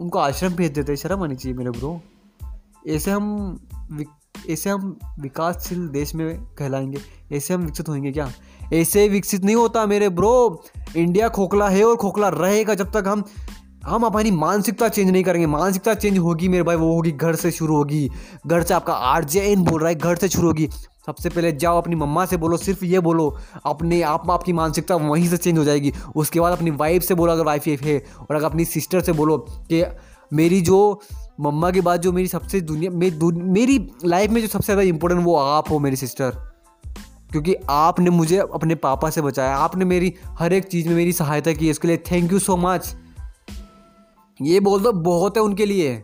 उनको 0.00 0.18
आश्रम 0.18 0.54
भेज 0.54 0.72
देते, 0.72 0.96
शर्म 0.96 1.22
आनी 1.22 1.36
चाहिए 1.36 1.58
मेरे 1.58 1.70
ब्रो 1.70 2.00
ऐसे 2.88 3.10
हम 3.10 3.58
ऐसे 4.50 4.70
हम 4.70 4.98
विकासशील 5.20 5.88
देश 5.88 6.14
में 6.14 6.44
कहलाएँगे, 6.58 6.98
ऐसे 7.32 7.54
हम 7.54 7.60
विकसित 7.60 7.88
होंगे 7.88 8.12
क्या? 8.12 8.30
ऐसे 8.72 9.08
विकसित 9.08 9.44
नहीं 9.44 9.56
होता 9.56 9.86
मेरे 9.86 10.08
ब्रो 10.08 10.62
इंडिया 10.96 11.28
खोखला 11.28 11.68
है 11.68 11.84
और 11.84 11.96
खोखला 11.96 12.28
रहेगा 12.28 12.74
जब 12.74 12.92
तक 12.92 13.04
हम 13.06 13.24
हम 13.86 14.02
अपनी 14.02 14.30
मानसिकता 14.30 14.88
चेंज 14.88 15.10
नहीं 15.10 15.24
करेंगे। 15.24 15.46
मानसिकता 15.46 15.94
चेंज 15.94 16.18
होगी 16.18 16.48
मेरे 16.48 16.62
भाई, 16.62 16.76
वो 16.76 16.94
होगी, 16.94 17.10
घर 17.10 17.36
से 17.36 17.50
शुरू 17.50 17.76
होगी। 17.76 18.10
घर 18.46 18.62
से 18.62 18.74
आपका 18.74 18.92
आर 18.92 19.24
बोल 19.56 19.80
रहा 19.80 19.88
है, 19.88 19.94
घर 19.94 20.16
से 20.16 20.28
शुरू 20.28 20.46
होगी। 20.46 20.68
सबसे 21.06 21.28
पहले 21.28 21.52
जाओ 21.52 21.78
अपनी 21.78 21.94
मम्मा 21.94 22.24
से 22.26 22.36
बोलो 22.36 22.56
सिर्फ़ 22.56 22.84
ये 22.84 23.00
बोलो 23.00 23.36
अपने 23.66 24.02
आप 24.02 24.30
आपकी 24.30 24.52
मानसिकता 24.52 24.96
वहीं 24.96 25.28
से 25.28 25.36
चेंज 25.36 25.58
हो 25.58 25.64
जाएगी। 25.64 25.92
उसके 26.16 26.40
बाद 26.40 26.52
अपनी 26.52 26.70
वाइफ 26.70 27.02
से 27.02 27.14
बोलो 27.14 27.32
अगर 27.32 27.44
वाइफ 27.44 27.66
है 27.66 27.98
और 28.20 28.36
अगर 28.36 28.44
अपनी 28.44 28.64
सिस्टर 28.64 29.00
से 29.00 29.12
बोलो 29.12 29.38
कि 29.72 29.84
मेरी 30.32 30.60
जो 30.60 31.00
मम्मा 31.40 31.70
के 31.70 31.80
बाद 31.80 32.00
जो 32.00 32.12
मेरी 32.12 32.28
सबसे 32.28 32.60
दुनिया 32.60 32.90
मे, 32.90 33.10
दु, 33.10 33.30
मेरी 33.30 33.88
लाइफ 34.04 34.30
में 34.30 34.40
जो 34.40 34.48
सबसे 34.48 34.64
ज़्यादा 34.64 34.82
इंपॉर्टेंट 34.82 35.24
वो 35.24 35.36
आप 35.36 35.70
हो 35.70 35.78
मेरी 35.78 35.96
सिस्टर 35.96 36.30
क्योंकि 37.30 37.54
आपने 37.70 38.10
मुझे 38.10 38.38
अपने 38.38 38.74
पापा 38.74 39.10
से 39.10 39.22
बचाया 39.22 39.56
आपने 39.56 39.84
मेरी 39.84 40.14
हर 40.38 40.52
एक 40.52 40.64
चीज़ 40.64 40.88
में 40.88 40.94
मेरी 40.94 41.12
सहायता 41.12 41.52
की 41.52 41.70
इसके 41.70 41.88
लिए 41.88 41.96
थैंक 41.96 42.32
यू 42.32 42.38
सो 42.38 42.56
मच 42.56 42.94
ये 44.42 44.60
बोल 44.60 44.80
दो 44.80 44.92
बहुत 44.92 45.36
है 45.36 45.42
उनके 45.42 45.66
लिए। 45.66 46.02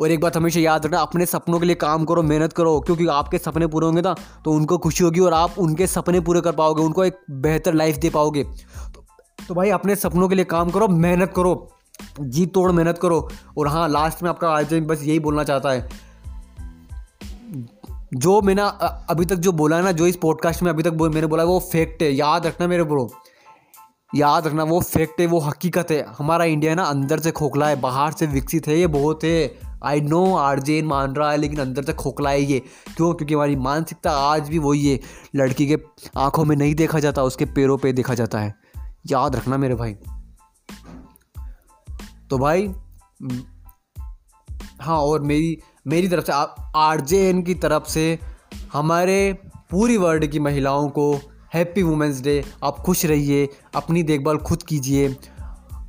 और 0.00 0.10
एक 0.10 0.20
बात 0.20 0.36
हमेशा 0.36 0.60
याद 0.60 0.86
रखना 0.86 0.98
अपने 0.98 1.26
सपनों 1.26 1.58
के 1.60 1.66
लिए 1.66 1.74
काम 1.74 2.04
करो 2.04 2.22
मेहनत 2.22 2.52
करो 2.52 2.80
क्योंकि 2.80 3.06
आपके 3.06 3.38
सपने 3.38 3.66
पूरे 3.66 3.86
होंगे 3.86 4.02
ना 4.02 4.14
तो 4.44 4.52
उनको 4.52 4.78
खुशी 4.78 5.04
होगी 5.04 5.20
और 5.20 5.34
आप 5.34 5.58
उनके 5.58 5.86
सपने 5.86 6.20
पूरे 6.20 6.40
कर 6.40 6.52
पाओगे 6.52 6.82
उनको 6.82 7.04
एक 7.04 7.18
बेहतर 7.30 7.74
लाइफ 7.74 7.96
दे 7.96 8.10
पाओगे। 8.10 8.44
तो, 8.44 9.04
तो 9.48 9.54
भाई 9.54 9.70
अपने 9.70 9.96
सपनों 9.96 10.28
के 10.28 10.34
लिए 10.34 10.44
काम 10.44 10.70
करो 10.70 10.88
मेहनत 10.88 11.32
करो 11.36 11.72
जी 12.20 12.46
तोड़ 12.46 12.72
मेहनत 12.72 12.98
करो। 12.98 13.28
और 13.58 13.68
हाँ 13.68 13.88
लास्ट 13.88 14.22
में 14.22 14.30
आपका 14.30 14.48
आज 14.48 14.74
बस 14.74 15.02
यही 15.02 15.18
बोलना 15.18 15.44
चाहता 15.44 15.70
है। 15.70 15.88
जो 18.14 18.40
मैंने 18.40 18.62
अभी 19.10 19.24
तक 19.24 19.36
जो 19.36 19.52
बोला 19.52 19.76
है 19.76 19.82
ना 19.82 19.92
जो 19.92 20.06
इस 20.06 20.16
पॉडकास्ट 20.16 20.62
में 20.62 20.70
अभी 20.70 20.82
तक 20.82 20.92
मैंने 20.92 21.26
बोला 21.26 21.44
वो 21.44 21.58
फैक्ट 21.60 22.02
है। 22.02 22.12
याद 22.12 22.46
रखना 22.46 22.66
मेरे 22.66 22.84
ब्रो 22.84 23.10
याद 24.14 24.46
रखना 24.46 24.64
वो 24.64 24.80
फैक्ट 24.80 25.20
है 25.20 25.26
वो 25.26 25.38
हकीकत 25.38 25.90
है। 25.90 26.04
हमारा 26.18 26.44
इंडिया 26.44 26.74
ना 26.74 26.82
अंदर 26.82 27.20
से 27.20 27.30
खोखला 27.30 27.68
है 27.68 27.80
बाहर 27.80 28.12
से 28.12 28.26
विकसित 28.26 28.66
है 28.68 28.78
ये 28.78 28.86
बहुत 28.86 29.24
है। 29.24 29.65
आई 29.86 30.00
नो 30.00 30.36
आरजेन 30.36 30.84
मान 30.84 31.14
रहा 31.14 31.30
है, 31.30 31.36
लेकिन 31.36 31.58
अंदर 31.58 31.82
से 31.82 31.92
खोखला 31.92 32.30
है 32.30 32.42
ये। 32.42 32.60
क्यों? 32.96 33.14
क्योंकि 33.14 33.34
हमारी 33.34 33.56
मानसिकता 33.56 34.10
आज 34.10 34.48
भी 34.48 34.58
वही 34.58 34.88
है। 34.88 35.00
लड़की 35.34 35.66
के 35.66 35.78
आँखों 36.16 36.44
में 36.44 36.56
नहीं 36.56 36.74
देखा 36.74 36.98
जाता, 36.98 37.22
उसके 37.22 37.44
पैरों 37.44 37.78
पे 37.78 37.92
देखा 37.92 38.14
जाता 38.14 38.38
है। 38.38 38.54
याद 39.06 39.36
रखना 39.36 39.56
मेरे 39.56 39.74
भाई। 39.74 39.94
तो 42.30 42.38
भाई 42.38 42.74
हाँ 44.80 44.98
और 44.98 45.20
मेरी 45.20 45.58
मेरी 45.86 46.08
तरफ़ 46.08 46.24
से 46.24 46.32
आर 46.76 47.00
जे 47.00 47.28
एन 47.28 47.42
की 47.42 47.54
तरफ़ 47.54 47.88
से 47.88 48.18
हमारे 48.72 49.38
पूरी 49.70 49.96
वर्ल्ड 49.96 50.26
की 50.26 50.38
महिलाओं 50.38 50.88
को 50.88 51.20
हैप्पी 51.54 51.82
वुमेंस 51.82 52.20
डे 52.20 52.44
आप 52.64 52.76
खुश 52.76 53.04
रहिए, 53.06 53.48
अपनी 53.74 54.02
देखभाल 54.02 54.36
खुद 54.36 54.62
कीजिए। 54.62 55.16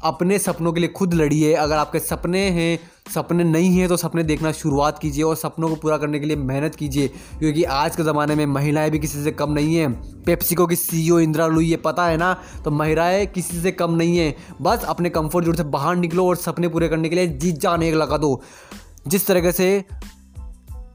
अपने 0.03 0.39
सपनों 0.39 0.73
के 0.73 0.79
लिए 0.79 0.89
खुद 0.89 1.13
लड़िए 1.13 1.53
अगर 1.53 1.75
आपके 1.75 1.99
सपने 1.99 2.39
हैं, 2.39 2.79
सपने 3.15 3.43
नहीं 3.43 3.77
हैं 3.77 3.89
तो 3.89 3.97
सपने 3.97 4.23
देखना 4.23 4.51
शुरुआत 4.51 4.99
कीजिए 4.99 5.23
और 5.23 5.35
सपनों 5.35 5.69
को 5.69 5.75
पूरा 5.75 5.97
करने 5.97 6.19
के 6.19 6.25
लिए 6.25 6.35
मेहनत 6.35 6.75
कीजिए। 6.75 7.07
क्योंकि 7.07 7.63
आज 7.63 7.95
के 7.95 8.03
ज़माने 8.03 8.35
में 8.35 8.45
महिलाएँ 8.45 8.91
भी 8.91 8.99
किसी 8.99 9.23
से 9.23 9.31
कम 9.31 9.51
नहीं 9.51 9.75
हैं। 9.75 10.23
पेप्सिको 10.23 10.67
की 10.67 10.75
सीईओ 10.75 11.19
इंदिरा 11.19 11.47
लुई, 11.47 11.65
ये 11.65 11.75
पता 11.75 12.05
है 12.05 12.17
ना? 12.17 12.41
तो 12.65 12.71
महिलाएँ 12.71 13.25
किसी 13.25 13.61
से 13.61 13.71
कम 13.71 13.93
नहीं 13.93 14.17
हैं। 14.17 14.35
बस 14.61 14.83
अपने 14.83 15.09
कंफर्ट 15.09 15.45
जोन 15.45 15.55
से 15.55 15.63
बाहर 15.63 15.95
निकलो 15.95 16.27
और 16.27 16.35
सपने 16.35 16.67
पूरे 16.67 16.89
करने 16.89 17.09
के 17.09 17.15
लिए 17.15 17.27
जीत 17.27 17.59
जान 17.59 17.83
एक 17.83 17.95
लगा 17.95 18.17
दो। 18.17 18.41
जिस 19.07 19.27
तरीके 19.27 19.51
से 19.51 19.85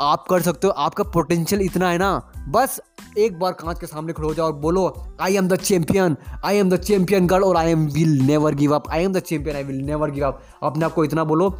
आप 0.02 0.24
कर 0.30 0.42
सकते 0.42 0.66
हो, 0.66 0.72
आपका 0.72 1.04
पोटेंशियल 1.04 1.62
इतना 1.62 1.90
है 1.90 1.98
ना? 1.98 2.31
बस 2.48 2.80
एक 3.18 3.38
बार 3.38 3.52
कांच 3.52 3.80
के 3.80 3.86
सामने 3.86 4.12
खड़े 4.12 4.26
हो 4.28 4.34
जाओ 4.34 4.46
और 4.46 4.52
बोलो 4.52 4.84
I 5.20 5.36
am 5.36 5.48
the 5.48 5.56
champion 5.56 6.16
I 6.44 6.56
am 6.56 6.70
the 6.70 6.76
champion 6.76 7.26
girl 7.26 7.44
और 7.44 7.56
I 7.56 7.70
am 7.70 7.86
will 7.86 8.18
never 8.22 8.54
give 8.54 8.74
up 8.74 8.88
I 8.90 9.04
am 9.04 9.12
the 9.12 9.18
champion 9.18 9.56
I 9.56 9.62
will 9.62 9.80
never 9.86 10.10
give 10.10 10.26
up 10.26 10.42
अपने 10.62 10.84
आप 10.84 10.92
को 10.92 11.04
इतना 11.04 11.24
बोलो 11.24 11.58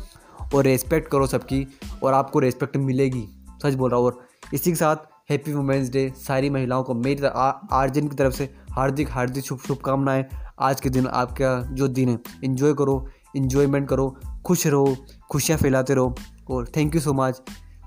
और 0.54 0.64
रेस्पेक्ट 0.64 1.08
करो 1.08 1.26
सबकी 1.26 1.66
और 2.02 2.14
आपको 2.14 2.38
रेस्पेक्ट 2.38 2.76
मिलेगी। 2.76 3.24
सच 3.62 3.74
बोल 3.74 3.90
रहा 3.90 3.98
हूँ 3.98 4.06
और 4.06 4.20
इसी 4.54 4.70
के 4.70 4.76
साथ 4.76 4.96
हैप्पी 5.30 5.52
वुमेंस 5.52 5.90
डे 5.90 6.12
सारी 6.16 6.50
महिलाओं 6.50 6.82
को 6.82 6.94
मेरी 6.94 7.26
आर्जन 7.26 8.08
की 8.08 8.16
तरफ़ 8.16 8.34
से 8.34 8.48
हार्दिक 8.72 9.10
हार्दिक 9.10 9.44
शुभ, 9.44 9.58
शुभकामनाएँ। 9.58 10.24
आज 10.60 10.80
के 10.80 10.90
दिन 10.90 11.06
आपका 11.06 11.60
जो 11.72 11.88
दिन 11.88 12.08
है 12.08 12.18
इन्जॉय 12.44 12.74
करो 12.74 13.06
इन्जॉयमेंट 13.36 13.88
करो, 13.88 14.16
खुश 14.46 14.66
रहो, 14.66 14.96
खुशियाँ 15.30 15.58
फैलाते 15.58 15.94
रहो 15.94 16.14
और 16.50 16.66
thank 16.76 16.94
you 16.94 17.00
so 17.00 17.12
much 17.12 17.40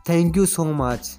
thank 0.09 0.37
you 0.37 0.45
so 0.45 0.65
much 0.65 1.17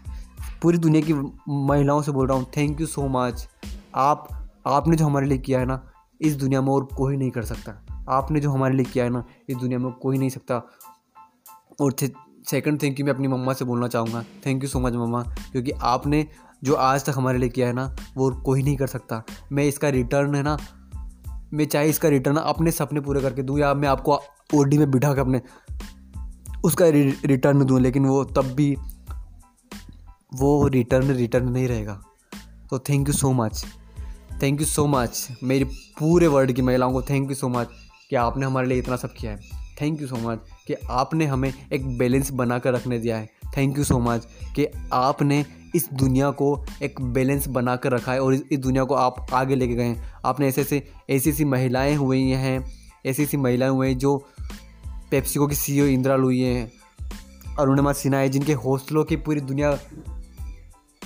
पूरी 0.62 0.78
दुनिया 0.78 1.02
की 1.02 1.14
महिलाओं 1.48 2.02
से 2.02 2.12
बोल 2.12 2.26
रहा 2.26 2.36
हूँ 2.38 2.46
थैंक 2.56 2.80
यू 2.80 2.86
सो 2.86 3.06
मच 3.08 3.46
आप, 3.94 4.28
आपने 4.66 4.96
जो 4.96 5.06
हमारे 5.06 5.26
लिए 5.26 5.38
किया 5.38 5.58
है 5.60 5.66
ना, 5.66 5.82
इस 6.20 6.36
दुनिया 6.36 6.60
में 6.62 6.72
और 6.72 6.84
कोई 6.96 7.16
नहीं 7.16 7.30
कर 7.30 7.42
सकता। 7.42 7.72
आपने 8.08 8.40
जो 8.40 8.50
हमारे 8.50 8.74
लिए 8.74 8.84
किया 8.84 9.04
है 9.04 9.10
ना, 9.10 9.24
इस 9.48 9.56
दुनिया 9.56 9.78
में 9.78 9.90
कोई 9.92 10.18
नहीं 10.18 10.30
सकता। 10.30 10.62
और 11.80 11.94
सेकंड 12.50 12.82
थिंग 12.82 12.94
कि 12.96 13.02
मैं 13.02 13.12
अपनी 13.12 13.28
मम्मा 13.28 13.52
से 13.52 13.64
बोलना 13.64 13.88
चाहूँगा 13.88 14.22
थैंक 14.46 14.62
यू 14.62 14.68
सो 14.68 14.80
मच 14.80 14.92
मम्मा, 14.92 15.22
क्योंकि 15.52 15.70
आपने 15.84 16.26
जो 16.64 16.74
आज 16.74 17.04
तक 17.04 17.12
हमारे 17.16 17.38
लिए 17.38 17.48
किया 17.48 17.66
है 17.66 17.72
ना, 17.72 17.94
वो 18.16 18.30
कोई 18.44 18.62
नहीं 18.62 18.76
कर 18.76 18.86
सकता। 18.86 19.22
मैं 19.52 19.64
इसका 19.64 19.88
रिटर्न 19.88 20.34
है 20.34 20.42
ना, 20.42 20.56
मैं 21.54 21.64
चाहे 21.64 21.88
इसका 21.88 22.08
रिटर्न 22.08 22.36
अपने 22.36 22.70
सपने 22.70 23.00
पूरे 23.00 23.20
करके 23.20 23.42
दूँ 23.42 23.58
या 23.58 23.72
मैं 23.74 23.88
आपको 23.88 24.18
ओडी 24.54 24.78
में 24.78 24.90
बिठा 24.90 25.12
के 25.14 25.20
अपने, 25.20 25.40
उसका 26.64 26.86
रिटर्न 26.88 27.64
दूँ, 27.64 27.80
लेकिन 27.80 28.06
वो 28.06 28.22
तब 28.24 28.54
भी 28.54 28.76
वो 30.40 30.68
रिटर्न 30.68 31.10
रिटर्न 31.10 31.48
नहीं 31.48 31.68
रहेगा। 31.68 32.02
तो 32.70 32.78
thank 32.78 33.08
you 33.08 33.14
so 33.14 33.32
much 33.32 33.66
thank 34.42 34.60
you 34.60 34.66
so 34.66 34.86
much 34.86 35.28
मेरी 35.44 35.64
पूरे 35.64 36.26
वर्ल्ड 36.26 36.52
की 36.52 36.62
महिलाओं 36.62 36.92
को 36.92 37.02
थैंक 37.02 37.28
यू 37.28 37.34
सो 37.34 37.48
मच 37.48 37.68
कि 38.10 38.16
आपने 38.16 38.46
हमारे 38.46 38.66
लिए 38.66 38.78
इतना 38.78 38.96
सब 38.96 39.12
किया 39.12 39.32
है। 39.32 39.40
थैंक 39.82 40.00
यू 40.00 40.06
सो 40.06 40.16
मच 40.16 40.38
कि 40.66 40.74
आपने 40.90 41.26
हमें 41.26 41.54
एक 41.72 41.98
बैलेंस 41.98 42.30
बना 42.30 42.58
कर 42.58 42.72
रखने 42.72 42.98
दिया 42.98 43.16
है। 43.16 43.30
थैंक 43.56 43.78
यू 43.78 43.84
सो 43.84 43.98
मच 43.98 44.26
कि 44.56 44.66
आपने 44.92 45.46
इस 45.74 45.88
दुनिया 45.92 46.30
को 46.30 46.64
एक 46.82 47.00
बैलेंस 47.00 47.48
बना 47.48 47.76
कर 47.76 47.92
रखा 47.92 48.12
है 48.12 48.20
और 48.20 48.34
इस 48.34 48.58
दुनिया 48.58 48.84
को 48.84 48.94
आप 48.94 49.26
आगे 49.32 49.54
लेके 49.54 49.74
गए 49.74 49.84
हैं। 49.84 50.14
आपने 50.24 50.48
ऐसे 50.48 50.60
ऐसे, 50.60 50.88
ऐसी 51.10 51.30
ऐसी 51.30 51.44
महिलाएँ 51.44 51.94
हुई 51.94 52.22
हैं, 52.22 52.72
ऐसी 53.06 53.22
ऐसी 53.22 53.36
महिलाएँ 53.36 53.70
हुई 53.70 53.88
हैं 53.88 53.98
जो 53.98 54.24
पेप्सिको 55.10 55.46
की 55.46 55.54
सी 55.54 55.94
इंदिरा 55.94 56.16
लुई 56.16 56.40
हैं, 56.40 56.72
अरुणिमा 57.58 57.92
सिन्हा 57.92 58.20
है, 58.20 58.28
जिनके 58.28 58.52
हौसलों 58.52 59.04
की 59.04 59.16
पूरी 59.16 59.40
दुनिया 59.40 59.78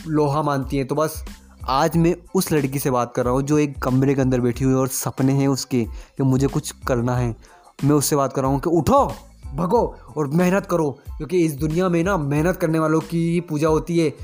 लोहा 0.07 0.43
मानती 0.43 0.77
हैं। 0.77 0.87
तो 0.87 0.95
बस 0.95 1.25
आज 1.69 1.97
मैं 1.97 2.17
उस 2.35 2.53
लड़की 2.53 2.79
से 2.79 2.91
बात 2.91 3.13
कर 3.17 3.25
रहा 3.25 3.33
हूँ 3.33 3.43
जो 3.43 3.59
एक 3.59 3.79
कमरे 3.83 4.15
के 4.15 4.21
अंदर 4.21 4.41
बैठी 4.41 4.65
हुई 4.65 4.75
है 4.75 4.81
और 4.81 4.89
सपने 4.89 5.33
हैं 5.33 5.49
उसके 5.49 5.85
कि 5.85 6.23
मुझे 6.23 6.47
कुछ 6.47 6.71
करना 6.87 7.17
है। 7.17 7.37
मैं 7.85 7.95
उससे 7.95 8.17
बात 8.17 8.33
कर 8.33 8.43
रहा 8.43 8.51
हूँ 8.51 8.61
कि 8.61 8.71
उठो, 8.71 9.13
भगो 9.55 9.97
और 10.17 10.27
मेहनत 10.29 10.67
करो, 10.67 10.91
क्योंकि 11.17 11.45
इस 11.45 11.55
दुनिया 11.55 11.89
में 11.89 12.05
ना 12.05 12.17
मेहनत 12.17 12.57
करने 12.57 12.79
वालों 12.79 13.01
की 13.01 13.33
ही 13.33 13.41
पूजा 13.41 13.69
होती 13.69 13.99
है। 13.99 14.15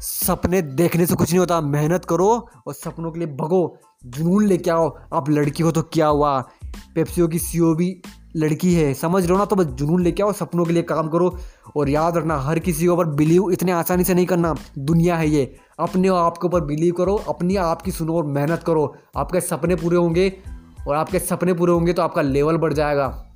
सपने 0.00 0.62
देखने 0.62 1.06
से 1.06 1.14
कुछ 1.14 1.30
नहीं 1.30 1.38
होता। 1.38 1.60
मेहनत 1.60 2.04
करो 2.04 2.48
और 2.66 2.74
सपनों 2.74 3.10
के 3.10 3.18
लिए 3.18 3.28
भगो। 3.28 3.76
जुनून 4.06 4.46
लेके 4.46 4.70
आओ। 4.70 4.96
आप 5.14 5.30
लड़की 5.30 5.62
हो 5.62 5.70
तो 5.70 5.82
क्या 5.82 6.06
हुआ? 6.06 6.40
पेप्सियो 6.94 7.28
की 7.28 7.38
सीओ 7.38 7.74
भी 7.74 8.02
लड़की 8.36 8.74
है। 8.74 8.94
समझ 8.94 9.22
रहे 9.22 9.32
हो 9.32 9.38
ना? 9.38 9.44
तो 9.44 9.56
बस 9.56 9.64
जुनून 9.64 10.02
लेके 10.02 10.22
आओ, 10.22 10.32
सपनों 10.32 10.64
के 10.64 10.72
लिए 10.72 10.82
काम 10.82 11.08
करो 11.08 11.38
और 11.76 11.88
याद 11.88 12.16
रखना, 12.16 12.38
हर 12.38 12.58
किसी 12.58 12.82
के 12.82 12.88
ऊपर 12.88 13.04
बिलीव 13.06 13.50
इतने 13.50 13.72
आसानी 13.72 14.04
से 14.04 14.14
नहीं 14.14 14.26
करना। 14.26 14.54
दुनिया 14.78 15.16
है 15.16 15.28
ये। 15.28 15.56
अपने 15.78 16.08
आप 16.08 16.38
के 16.38 16.46
ऊपर 16.46 16.60
बिलीव 16.60 16.94
करो, 16.94 17.14
अपनी 17.28 17.56
आप 17.56 17.82
की 17.82 17.90
सुनो 17.90 18.16
और 18.16 18.24
मेहनत 18.24 18.62
करो। 18.66 18.96
आपके 19.16 19.40
सपने 19.40 19.74
पूरे 19.74 19.96
होंगे 19.96 20.32
और 20.88 20.96
आपके 20.96 21.18
सपने 21.18 21.54
पूरे 21.54 21.72
होंगे 21.72 21.92
तो 21.92 22.02
आपका 22.02 22.22
लेवल 22.22 22.56
बढ़ 22.56 22.72
जाएगा। 22.72 23.26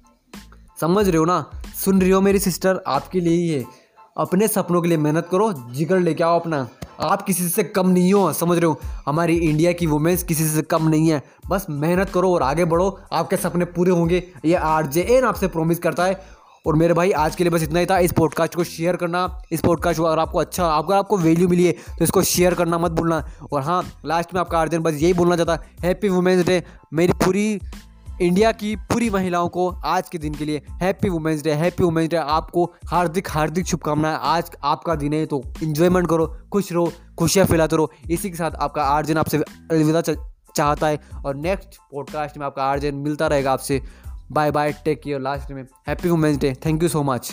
समझ 0.80 1.08
रहे 1.08 1.18
हो 1.18 1.24
ना? 1.24 1.50
सुन 1.84 2.00
रही 2.00 2.10
हो 2.10 2.20
मेरी 2.20 2.38
सिस्टर 2.38 2.80
आपके 2.86 3.20
लिए 3.20 3.34
ही 3.34 3.48
है। 3.48 3.83
अपने 4.16 4.48
सपनों 4.48 4.80
के 4.82 4.88
लिए 4.88 4.98
मेहनत 4.98 5.28
करो 5.30 5.52
जिगर 5.52 5.98
लेके 5.98 6.24
आओ 6.24 6.38
अपना। 6.40 6.68
आप 7.00 7.22
किसी 7.22 7.48
से 7.48 7.62
कम 7.64 7.88
नहीं 7.88 8.12
हो, 8.12 8.32
समझ 8.32 8.56
रहे 8.58 8.66
हो? 8.66 8.78
हमारी 9.06 9.36
इंडिया 9.36 9.72
की 9.72 9.86
वुमेन्स 9.86 10.22
किसी 10.22 10.46
से 10.48 10.62
कम 10.62 10.88
नहीं 10.88 11.08
है। 11.08 11.22
बस 11.48 11.66
मेहनत 11.70 12.10
करो 12.10 12.32
और 12.34 12.42
आगे 12.42 12.64
बढ़ो। 12.64 12.88
आपके 13.12 13.36
सपने 13.36 13.64
पूरे 13.64 13.90
होंगे। 13.90 14.22
ये 14.44 14.54
आर 14.54 14.86
जे 14.86 15.02
एन 15.02 15.24
आपसे 15.24 15.48
प्रॉमिस 15.48 15.78
करता 15.78 16.04
है। 16.04 16.20
और 16.66 16.76
मेरे 16.76 16.94
भाई, 16.94 17.10
आज 17.10 17.36
के 17.36 17.44
लिए 17.44 17.50
बस 17.50 17.62
इतना 17.62 17.80
ही 17.80 17.86
था। 17.86 17.98
इस 17.98 18.12
पॉडकास्ट 18.12 18.54
को 18.54 18.64
शेयर 18.64 18.96
करना। 18.96 19.42
इस 19.52 19.60
पॉडकास्ट 19.60 20.00
को 20.00 20.06
अगर 20.06 20.18
आपको 20.18 20.38
अच्छा 20.38 20.66
अगर 20.66 20.94
आपको 20.94 21.18
वैल्यू 21.18 21.48
मिली 21.48 21.66
है 21.66 21.72
तो 21.72 22.04
इसको 22.04 22.22
शेयर 22.22 22.54
करना 22.54 22.78
मत 22.78 22.92
भूलना। 22.92 23.24
और 23.52 23.62
हाँ 23.62 23.82
लास्ट 24.06 24.34
में 24.34 24.40
आपका 24.40 24.60
अर्जन 24.60 24.78
बस 24.78 24.94
यही 24.94 25.12
बोलना 25.12 25.36
चाहता 25.36 25.58
हैप्पी 25.80 26.08
वुमेंस 26.08 26.46
डे 26.46 26.62
मेरी 26.92 27.12
पूरी 27.24 27.60
इंडिया 28.22 28.50
की 28.52 28.74
पूरी 28.76 29.08
महिलाओं 29.10 29.48
को 29.48 29.68
आज 29.84 30.08
के 30.08 30.18
दिन 30.18 30.34
के 30.34 30.44
लिए 30.44 30.62
happy 30.82 31.08
women's 31.08 31.42
day 31.42 31.52
happy 31.52 31.84
women's 31.84 32.08
day 32.10 32.16
आपको 32.16 32.64
हार्दिक 32.86 33.30
हार्दिक 33.30 33.66
शुभकामनाएँ। 33.66 34.18
आज 34.22 34.50
आपका 34.64 34.94
दिन 34.94 35.12
है 35.12 35.26
तो 35.26 35.42
इन्जॉयमेंट 35.62 36.08
करो, 36.08 36.26
खुश 36.52 36.72
रहो, 36.72 36.92
खुशियाँ 37.18 37.46
फैलाते 37.46 37.76
रहो। 37.76 37.90
इसी 38.10 38.30
के 38.30 38.36
साथ 38.36 38.50
आपका 38.50 38.84
आर्जन 38.84 39.18
आपसे 39.18 39.38
अलविदा 39.38 40.00
चाहता 40.56 40.86
है। 40.86 41.00
और 41.26 41.36
नेक्स्ट 41.36 41.76
पॉडकास्ट 41.92 42.38
में 42.38 42.46
आपका 42.46 42.64
आर्जन 42.64 42.94
मिलता 42.94 43.26
रहेगा 43.26 43.52
आपसे। 43.52 43.82
Bye 44.32 44.50
bye 44.50 44.72
take 44.84 45.02
care 45.02 45.20
last 45.20 45.52
में। 45.52 45.62
Happy 45.88 46.08
women's 46.08 46.38
day 46.38 46.54
thank 46.66 46.82
you 46.82 46.88
so 46.88 47.02
much 47.02 47.32